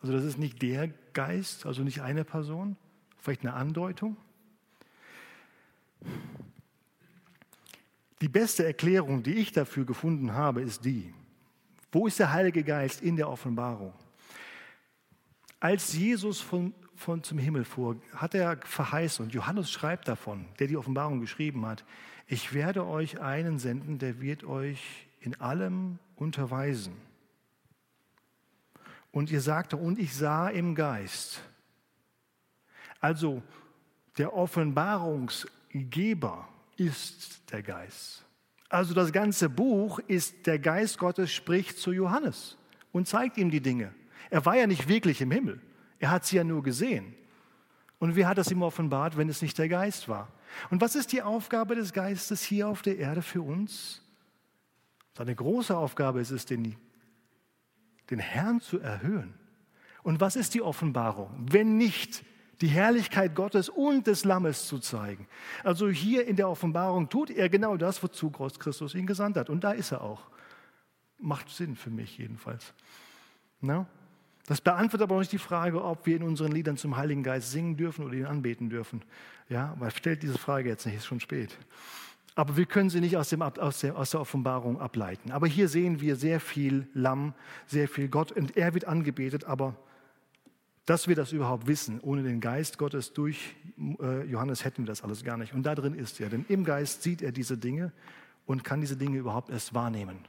Also 0.01 0.11
das 0.11 0.23
ist 0.23 0.39
nicht 0.39 0.63
der 0.63 0.87
Geist, 1.13 1.67
also 1.67 1.83
nicht 1.83 2.01
eine 2.01 2.23
Person, 2.25 2.77
vielleicht 3.19 3.41
eine 3.41 3.53
Andeutung. 3.53 4.17
Die 8.23 8.29
beste 8.29 8.65
Erklärung, 8.65 9.21
die 9.21 9.33
ich 9.33 9.51
dafür 9.51 9.83
gefunden 9.83 10.31
habe, 10.31 10.61
ist 10.61 10.85
die. 10.85 11.13
Wo 11.91 12.07
ist 12.07 12.19
der 12.19 12.31
Heilige 12.31 12.63
Geist 12.63 13.01
in 13.01 13.17
der 13.17 13.27
Offenbarung? 13.27 13.91
Als 15.59 15.91
Jesus 15.91 16.39
von, 16.39 16.73
von 16.95 17.21
zum 17.21 17.37
Himmel 17.37 17.65
fuhr, 17.65 17.97
hat 18.15 18.33
er 18.33 18.55
verheißen, 18.63 19.25
und 19.25 19.33
Johannes 19.33 19.69
schreibt 19.69 20.07
davon, 20.07 20.45
der 20.57 20.67
die 20.67 20.77
Offenbarung 20.77 21.19
geschrieben 21.19 21.65
hat, 21.65 21.83
ich 22.25 22.53
werde 22.53 22.87
euch 22.87 23.19
einen 23.19 23.59
senden, 23.59 23.99
der 23.99 24.21
wird 24.21 24.45
euch 24.45 25.05
in 25.19 25.37
allem 25.41 25.99
unterweisen. 26.15 26.93
Und 29.11 29.31
ihr 29.31 29.41
sagte, 29.41 29.75
und 29.75 29.99
ich 29.99 30.15
sah 30.15 30.47
im 30.47 30.75
Geist. 30.75 31.41
Also 33.01 33.43
der 34.17 34.33
Offenbarungsgeber 34.33 36.47
ist 36.77 37.51
der 37.51 37.63
Geist. 37.63 38.23
Also 38.69 38.93
das 38.93 39.11
ganze 39.11 39.49
Buch 39.49 39.99
ist 39.99 40.47
der 40.47 40.59
Geist 40.59 40.97
Gottes 40.97 41.31
spricht 41.31 41.77
zu 41.77 41.91
Johannes 41.91 42.57
und 42.91 43.07
zeigt 43.07 43.37
ihm 43.37 43.51
die 43.51 43.61
Dinge. 43.61 43.93
Er 44.29 44.45
war 44.45 44.57
ja 44.57 44.65
nicht 44.65 44.87
wirklich 44.87 45.21
im 45.21 45.31
Himmel. 45.31 45.61
Er 45.99 46.09
hat 46.09 46.25
sie 46.25 46.37
ja 46.37 46.43
nur 46.43 46.63
gesehen. 46.63 47.13
Und 47.99 48.15
wie 48.15 48.25
hat 48.25 48.37
es 48.37 48.51
ihm 48.51 48.63
offenbart, 48.63 49.15
wenn 49.15 49.29
es 49.29 49.41
nicht 49.41 49.57
der 49.57 49.69
Geist 49.69 50.09
war? 50.09 50.27
Und 50.69 50.81
was 50.81 50.95
ist 50.95 51.11
die 51.11 51.21
Aufgabe 51.21 51.75
des 51.75 51.93
Geistes 51.93 52.43
hier 52.43 52.67
auf 52.67 52.81
der 52.81 52.97
Erde 52.97 53.21
für 53.21 53.41
uns? 53.41 54.01
Seine 55.15 55.35
große 55.35 55.77
Aufgabe 55.77 56.19
ist 56.19 56.31
es, 56.31 56.45
den, 56.45 56.75
den 58.09 58.19
Herrn 58.19 58.59
zu 58.59 58.79
erhöhen. 58.79 59.35
Und 60.01 60.19
was 60.19 60.35
ist 60.35 60.53
die 60.53 60.61
Offenbarung, 60.61 61.45
wenn 61.51 61.77
nicht 61.77 62.25
die 62.63 62.69
Herrlichkeit 62.69 63.35
Gottes 63.35 63.67
und 63.67 64.07
des 64.07 64.23
Lammes 64.23 64.67
zu 64.69 64.79
zeigen. 64.79 65.27
Also 65.65 65.89
hier 65.89 66.25
in 66.25 66.37
der 66.37 66.47
Offenbarung 66.47 67.09
tut 67.09 67.29
er 67.29 67.49
genau 67.49 67.75
das, 67.75 68.01
wozu 68.01 68.29
Christus 68.29 68.95
ihn 68.95 69.05
gesandt 69.05 69.35
hat. 69.35 69.49
Und 69.49 69.65
da 69.65 69.73
ist 69.73 69.91
er 69.91 69.99
auch. 69.99 70.21
Macht 71.19 71.49
Sinn 71.49 71.75
für 71.75 71.89
mich 71.89 72.17
jedenfalls. 72.17 72.73
Na? 73.59 73.85
Das 74.45 74.61
beantwortet 74.61 75.01
aber 75.01 75.15
auch 75.15 75.19
nicht 75.19 75.33
die 75.33 75.39
Frage, 75.39 75.83
ob 75.83 76.05
wir 76.05 76.15
in 76.15 76.23
unseren 76.23 76.53
Liedern 76.53 76.77
zum 76.77 76.95
Heiligen 76.95 77.21
Geist 77.21 77.51
singen 77.51 77.75
dürfen 77.75 78.05
oder 78.05 78.13
ihn 78.13 78.25
anbeten 78.25 78.69
dürfen. 78.69 79.01
Ja, 79.49 79.75
weil 79.79 79.91
stellt 79.91 80.23
diese 80.23 80.37
Frage 80.37 80.69
jetzt 80.69 80.85
nicht, 80.85 80.95
ist 80.95 81.05
schon 81.05 81.19
spät. 81.19 81.57
Aber 82.33 82.55
wir 82.55 82.65
können 82.65 82.89
sie 82.89 83.01
nicht 83.01 83.17
aus, 83.17 83.27
dem, 83.27 83.41
aus, 83.41 83.81
der, 83.81 83.97
aus 83.97 84.11
der 84.11 84.21
Offenbarung 84.21 84.79
ableiten. 84.79 85.33
Aber 85.33 85.47
hier 85.47 85.67
sehen 85.67 85.99
wir 85.99 86.15
sehr 86.15 86.39
viel 86.39 86.87
Lamm, 86.93 87.33
sehr 87.67 87.89
viel 87.89 88.07
Gott 88.07 88.31
und 88.31 88.55
er 88.55 88.73
wird 88.73 88.85
angebetet, 88.85 89.43
aber 89.43 89.75
dass 90.85 91.07
wir 91.07 91.15
das 91.15 91.31
überhaupt 91.31 91.67
wissen. 91.67 91.99
Ohne 92.01 92.23
den 92.23 92.41
Geist 92.41 92.77
Gottes 92.77 93.13
durch 93.13 93.55
äh, 94.01 94.23
Johannes 94.25 94.65
hätten 94.65 94.83
wir 94.83 94.87
das 94.87 95.03
alles 95.03 95.23
gar 95.23 95.37
nicht. 95.37 95.53
Und 95.53 95.63
da 95.63 95.75
drin 95.75 95.93
ist 95.93 96.19
er. 96.19 96.29
Denn 96.29 96.45
im 96.49 96.63
Geist 96.63 97.03
sieht 97.03 97.21
er 97.21 97.31
diese 97.31 97.57
Dinge 97.57 97.91
und 98.45 98.63
kann 98.63 98.81
diese 98.81 98.97
Dinge 98.97 99.17
überhaupt 99.17 99.49
erst 99.49 99.73
wahrnehmen. 99.73 100.19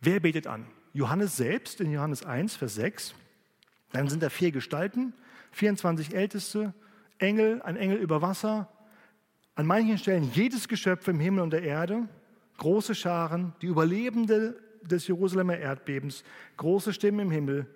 Wer 0.00 0.20
betet 0.20 0.46
an? 0.46 0.66
Johannes 0.92 1.36
selbst 1.36 1.80
in 1.80 1.90
Johannes 1.90 2.24
1, 2.24 2.56
Vers 2.56 2.74
6. 2.74 3.14
Dann 3.92 4.08
sind 4.08 4.22
da 4.22 4.28
vier 4.28 4.52
Gestalten, 4.52 5.14
24 5.52 6.14
Älteste, 6.14 6.74
Engel, 7.18 7.62
ein 7.62 7.76
Engel 7.76 7.98
über 7.98 8.20
Wasser, 8.20 8.68
an 9.54 9.66
manchen 9.66 9.98
Stellen 9.98 10.30
jedes 10.32 10.68
Geschöpf 10.68 11.08
im 11.08 11.20
Himmel 11.20 11.42
und 11.42 11.52
der 11.52 11.62
Erde, 11.62 12.08
große 12.58 12.94
Scharen, 12.94 13.54
die 13.62 13.66
Überlebende 13.66 14.56
des 14.82 15.06
Jerusalemer 15.06 15.58
Erdbebens, 15.58 16.24
große 16.56 16.92
Stimmen 16.92 17.20
im 17.20 17.30
Himmel, 17.30 17.66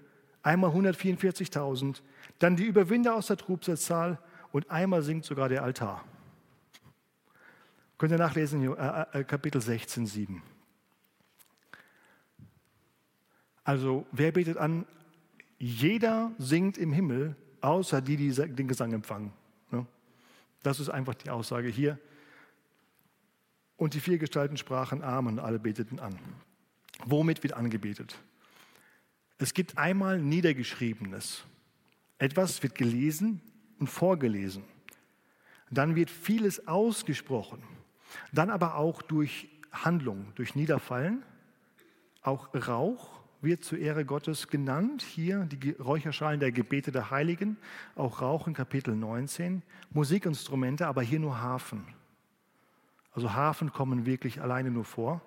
einmal 0.46 0.70
144.000, 0.70 2.00
dann 2.38 2.56
die 2.56 2.64
Überwinder 2.64 3.14
aus 3.14 3.26
der 3.26 3.36
Trubsalzahl 3.36 4.18
und 4.52 4.70
einmal 4.70 5.02
singt 5.02 5.24
sogar 5.24 5.48
der 5.48 5.64
Altar. 5.64 6.04
Könnt 7.98 8.12
ihr 8.12 8.18
nachlesen, 8.18 8.62
äh, 8.62 9.06
äh, 9.12 9.24
Kapitel 9.24 9.60
16, 9.60 10.06
7. 10.06 10.42
Also, 13.64 14.06
wer 14.12 14.30
betet 14.30 14.56
an? 14.56 14.86
Jeder 15.58 16.30
singt 16.38 16.78
im 16.78 16.92
Himmel, 16.92 17.34
außer 17.60 18.00
die, 18.00 18.16
die 18.16 18.32
den 18.32 18.68
Gesang 18.68 18.92
empfangen. 18.92 19.32
Das 20.62 20.80
ist 20.80 20.88
einfach 20.88 21.14
die 21.14 21.30
Aussage 21.30 21.68
hier. 21.68 21.96
Und 23.76 23.94
die 23.94 24.00
vier 24.00 24.18
Gestalten 24.18 24.56
sprachen 24.56 25.02
Amen, 25.04 25.38
alle 25.38 25.60
beteten 25.60 26.00
an. 26.00 26.18
Womit 27.04 27.44
wird 27.44 27.52
angebetet? 27.52 28.18
Es 29.38 29.52
gibt 29.52 29.76
einmal 29.76 30.18
Niedergeschriebenes. 30.18 31.44
Etwas 32.18 32.62
wird 32.62 32.74
gelesen 32.74 33.42
und 33.78 33.88
vorgelesen. 33.88 34.64
Dann 35.70 35.94
wird 35.94 36.10
vieles 36.10 36.66
ausgesprochen. 36.66 37.62
Dann 38.32 38.50
aber 38.50 38.76
auch 38.76 39.02
durch 39.02 39.48
Handlung, 39.72 40.32
durch 40.36 40.54
Niederfallen. 40.54 41.22
Auch 42.22 42.48
Rauch 42.54 43.20
wird 43.42 43.64
zur 43.64 43.78
Ehre 43.78 44.04
Gottes 44.04 44.48
genannt. 44.48 45.02
Hier 45.02 45.44
die 45.44 45.72
Räucherschalen 45.72 46.40
der 46.40 46.52
Gebete 46.52 46.90
der 46.90 47.10
Heiligen. 47.10 47.58
Auch 47.94 48.22
Rauch 48.22 48.46
in 48.46 48.54
Kapitel 48.54 48.96
19. 48.96 49.62
Musikinstrumente, 49.90 50.86
aber 50.86 51.02
hier 51.02 51.20
nur 51.20 51.40
Hafen. 51.40 51.84
Also 53.12 53.34
Hafen 53.34 53.72
kommen 53.72 54.06
wirklich 54.06 54.40
alleine 54.40 54.70
nur 54.70 54.84
vor. 54.84 55.20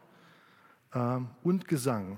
Ähm, 0.94 1.28
und 1.44 1.68
Gesang. 1.68 2.18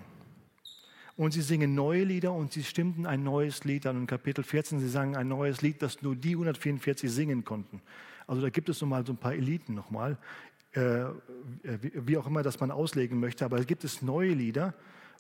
Und 1.18 1.32
sie 1.32 1.42
singen 1.42 1.76
neue 1.76 2.04
Lieder 2.04 2.32
und 2.32 2.54
sie 2.54 2.64
stimmten 2.64 3.06
ein 3.06 3.24
neues 3.24 3.64
Lied 3.64 3.86
an. 3.86 3.98
In 3.98 4.08
Kapitel 4.08 4.44
14, 4.44 4.80
sie 4.80 4.90
sangen 4.90 5.16
ein 5.16 5.28
neues 5.28 5.62
Lied, 5.62 5.82
das 5.82 6.02
nur 6.02 6.16
die 6.16 6.32
144 6.32 7.12
singen 7.12 7.44
konnten. 7.44 7.82
Also 8.28 8.42
da 8.42 8.50
gibt 8.50 8.70
es 8.70 8.82
nochmal 8.82 9.06
so 9.06 9.14
ein 9.14 9.18
paar 9.18 9.34
Eliten 9.34 9.74
nochmal, 9.74 10.18
äh, 10.72 11.06
wie 11.64 12.18
auch 12.18 12.28
immer 12.28 12.44
das 12.44 12.60
man 12.60 12.72
auslegen 12.72 13.20
möchte. 13.20 13.44
Aber 13.44 13.60
es 13.60 13.68
gibt 13.68 13.84
es 13.84 14.02
neue 14.02 14.34
Lieder. 14.34 14.74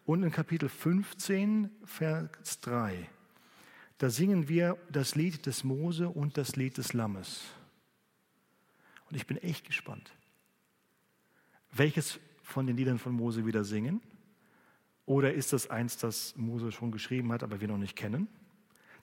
Und 0.05 0.23
in 0.23 0.31
Kapitel 0.31 0.69
15, 0.69 1.69
Vers 1.83 2.59
3, 2.61 3.07
da 3.97 4.09
singen 4.09 4.49
wir 4.49 4.77
das 4.91 5.15
Lied 5.15 5.45
des 5.45 5.63
Mose 5.63 6.09
und 6.09 6.37
das 6.37 6.55
Lied 6.55 6.77
des 6.77 6.93
Lammes. 6.93 7.43
Und 9.09 9.15
ich 9.15 9.27
bin 9.27 9.37
echt 9.37 9.67
gespannt, 9.67 10.11
welches 11.71 12.19
von 12.41 12.65
den 12.65 12.77
Liedern 12.77 12.97
von 12.97 13.13
Mose 13.13 13.45
wieder 13.45 13.63
singen? 13.63 14.01
Oder 15.05 15.33
ist 15.33 15.53
das 15.53 15.69
eins, 15.69 15.97
das 15.97 16.35
Mose 16.35 16.71
schon 16.71 16.91
geschrieben 16.91 17.31
hat, 17.31 17.43
aber 17.43 17.59
wir 17.59 17.67
noch 17.67 17.77
nicht 17.77 17.95
kennen? 17.95 18.27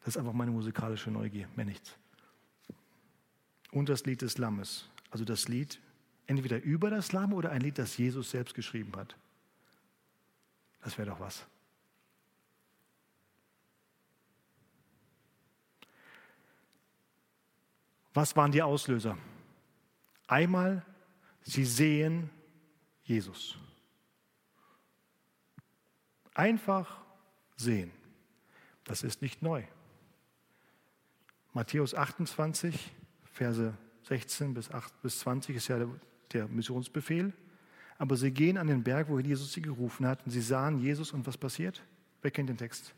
Das 0.00 0.08
ist 0.08 0.16
einfach 0.16 0.32
meine 0.32 0.50
musikalische 0.50 1.10
Neugier, 1.10 1.48
mehr 1.56 1.66
nichts. 1.66 1.96
Und 3.72 3.88
das 3.88 4.04
Lied 4.06 4.22
des 4.22 4.38
Lammes. 4.38 4.88
Also 5.10 5.24
das 5.24 5.48
Lied 5.48 5.80
entweder 6.26 6.62
über 6.62 6.90
das 6.90 7.12
Lamm 7.12 7.32
oder 7.32 7.50
ein 7.50 7.60
Lied, 7.60 7.78
das 7.78 7.96
Jesus 7.96 8.30
selbst 8.30 8.54
geschrieben 8.54 8.92
hat. 8.96 9.16
Das 10.82 10.96
wäre 10.96 11.10
doch 11.10 11.20
was. 11.20 11.46
Was 18.14 18.34
waren 18.36 18.52
die 18.52 18.62
Auslöser? 18.62 19.16
Einmal, 20.26 20.84
sie 21.42 21.64
sehen 21.64 22.30
Jesus. 23.04 23.56
Einfach 26.38 27.00
sehen. 27.56 27.90
Das 28.84 29.02
ist 29.02 29.22
nicht 29.22 29.42
neu. 29.42 29.64
Matthäus 31.52 31.96
28, 31.96 32.94
Verse 33.24 33.74
16 34.04 34.54
bis, 34.54 34.70
8, 34.70 35.02
bis 35.02 35.18
20 35.18 35.56
ist 35.56 35.66
ja 35.66 35.84
der 36.32 36.46
Missionsbefehl. 36.46 37.32
Aber 37.98 38.16
sie 38.16 38.30
gehen 38.30 38.56
an 38.56 38.68
den 38.68 38.84
Berg, 38.84 39.08
wohin 39.08 39.26
Jesus 39.26 39.52
sie 39.52 39.62
gerufen 39.62 40.06
hat, 40.06 40.24
und 40.24 40.30
sie 40.30 40.40
sahen 40.40 40.78
Jesus 40.78 41.10
und 41.10 41.26
was 41.26 41.36
passiert? 41.36 41.82
Wer 42.22 42.30
kennt 42.30 42.48
den 42.48 42.56
Text? 42.56 42.94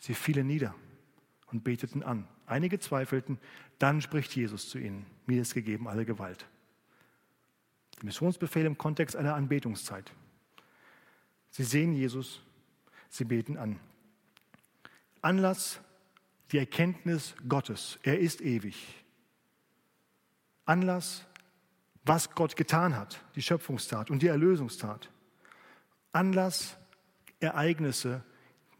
Sie 0.00 0.14
fielen 0.14 0.48
nieder 0.48 0.74
und 1.52 1.62
beteten 1.62 2.02
an. 2.02 2.26
Einige 2.44 2.80
zweifelten, 2.80 3.38
dann 3.78 4.00
spricht 4.00 4.34
Jesus 4.34 4.68
zu 4.68 4.78
ihnen, 4.78 5.06
mir 5.26 5.42
ist 5.42 5.54
gegeben 5.54 5.86
alle 5.86 6.04
Gewalt. 6.04 6.48
Missionsbefehl 8.02 8.66
im 8.66 8.76
Kontext 8.76 9.14
einer 9.14 9.36
Anbetungszeit. 9.36 10.12
Sie 11.50 11.62
sehen 11.62 11.92
Jesus, 11.92 12.42
sie 13.08 13.24
beten 13.24 13.56
an. 13.56 13.78
Anlass, 15.20 15.80
die 16.52 16.58
Erkenntnis 16.58 17.34
Gottes. 17.48 17.98
Er 18.02 18.18
ist 18.18 18.40
ewig. 18.40 19.04
Anlass, 20.64 21.26
was 22.04 22.30
Gott 22.30 22.56
getan 22.56 22.96
hat, 22.96 23.22
die 23.34 23.42
Schöpfungstat 23.42 24.10
und 24.10 24.22
die 24.22 24.28
Erlösungstat. 24.28 25.10
Anlass, 26.12 26.76
Ereignisse, 27.40 28.22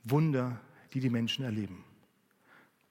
Wunder, 0.04 0.60
die 0.92 1.00
die 1.00 1.10
Menschen 1.10 1.44
erleben. 1.44 1.84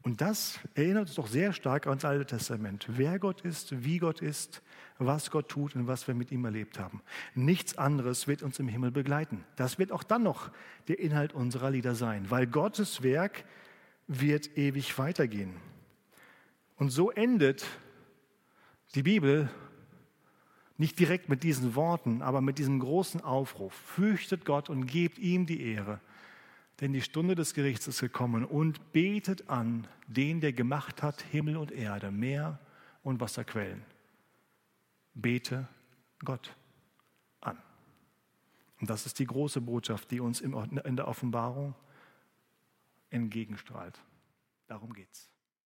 Und 0.08 0.22
das 0.22 0.58
erinnert 0.74 1.08
uns 1.08 1.16
doch 1.16 1.28
sehr 1.28 1.52
stark 1.52 1.86
ans 1.86 2.06
Alte 2.06 2.26
Testament. 2.26 2.86
Wer 2.88 3.20
Gott 3.20 3.42
ist, 3.42 3.84
wie 3.84 3.98
Gott 3.98 4.22
ist, 4.22 4.62
was 5.00 5.32
Gott 5.32 5.50
tut 5.50 5.76
und 5.76 5.88
was 5.88 6.08
wir 6.08 6.16
mit 6.16 6.32
ihm 6.32 6.46
erlebt 6.46 6.80
haben. 6.80 7.02
Nichts 7.36 7.78
anderes 7.78 8.26
wird 8.26 8.42
uns 8.42 8.58
im 8.58 8.70
Himmel 8.70 8.92
begleiten. 8.92 9.44
Das 9.58 9.80
wird 9.80 9.92
auch 9.92 10.04
dann 10.04 10.24
noch 10.24 10.50
der 10.88 11.00
Inhalt 11.00 11.34
unserer 11.34 11.72
Lieder 11.72 11.94
sein, 11.94 12.32
weil 12.32 12.48
Gottes 12.48 13.04
Werk 13.04 13.44
wird 14.08 14.58
ewig 14.58 14.98
weitergehen. 14.98 15.58
Und 16.78 16.90
so 16.92 17.12
endet 17.12 17.66
die 18.96 19.04
Bibel 19.04 19.50
nicht 20.78 20.98
direkt 21.00 21.28
mit 21.28 21.44
diesen 21.44 21.76
Worten, 21.76 22.22
aber 22.22 22.40
mit 22.40 22.60
diesem 22.60 22.80
großen 22.80 23.20
Aufruf. 23.20 23.74
Fürchtet 23.74 24.46
Gott 24.46 24.70
und 24.70 24.86
gebt 24.86 25.20
ihm 25.20 25.46
die 25.46 25.62
Ehre 25.74 26.00
denn 26.80 26.94
die 26.94 27.02
Stunde 27.02 27.36
des 27.36 27.54
Gerichts 27.54 27.88
ist 27.88 28.02
gekommen 28.02 28.46
und 28.46 28.92
betet 28.92 29.50
an 29.50 29.88
den, 30.08 30.42
der 30.42 30.54
gemacht 30.54 31.02
hat 31.02 31.22
Himmel 31.22 31.58
und 31.58 31.72
Erde, 31.72 32.12
Meer 32.12 32.60
und 33.04 33.20
Wasserquellen. 33.20 33.84
Bete 35.16 35.68
Gott 36.24 36.56
an. 37.42 37.58
Und 38.80 38.90
das 38.90 39.06
ist 39.08 39.18
die 39.18 39.26
große 39.26 39.62
Botschaft, 39.62 40.12
die 40.12 40.20
uns 40.20 40.42
in 40.42 40.96
der 40.96 41.08
Offenbarung 41.08 41.74
entgegenstrahlt. 43.10 44.00
Darum 44.68 44.94
geht's. 44.94 45.30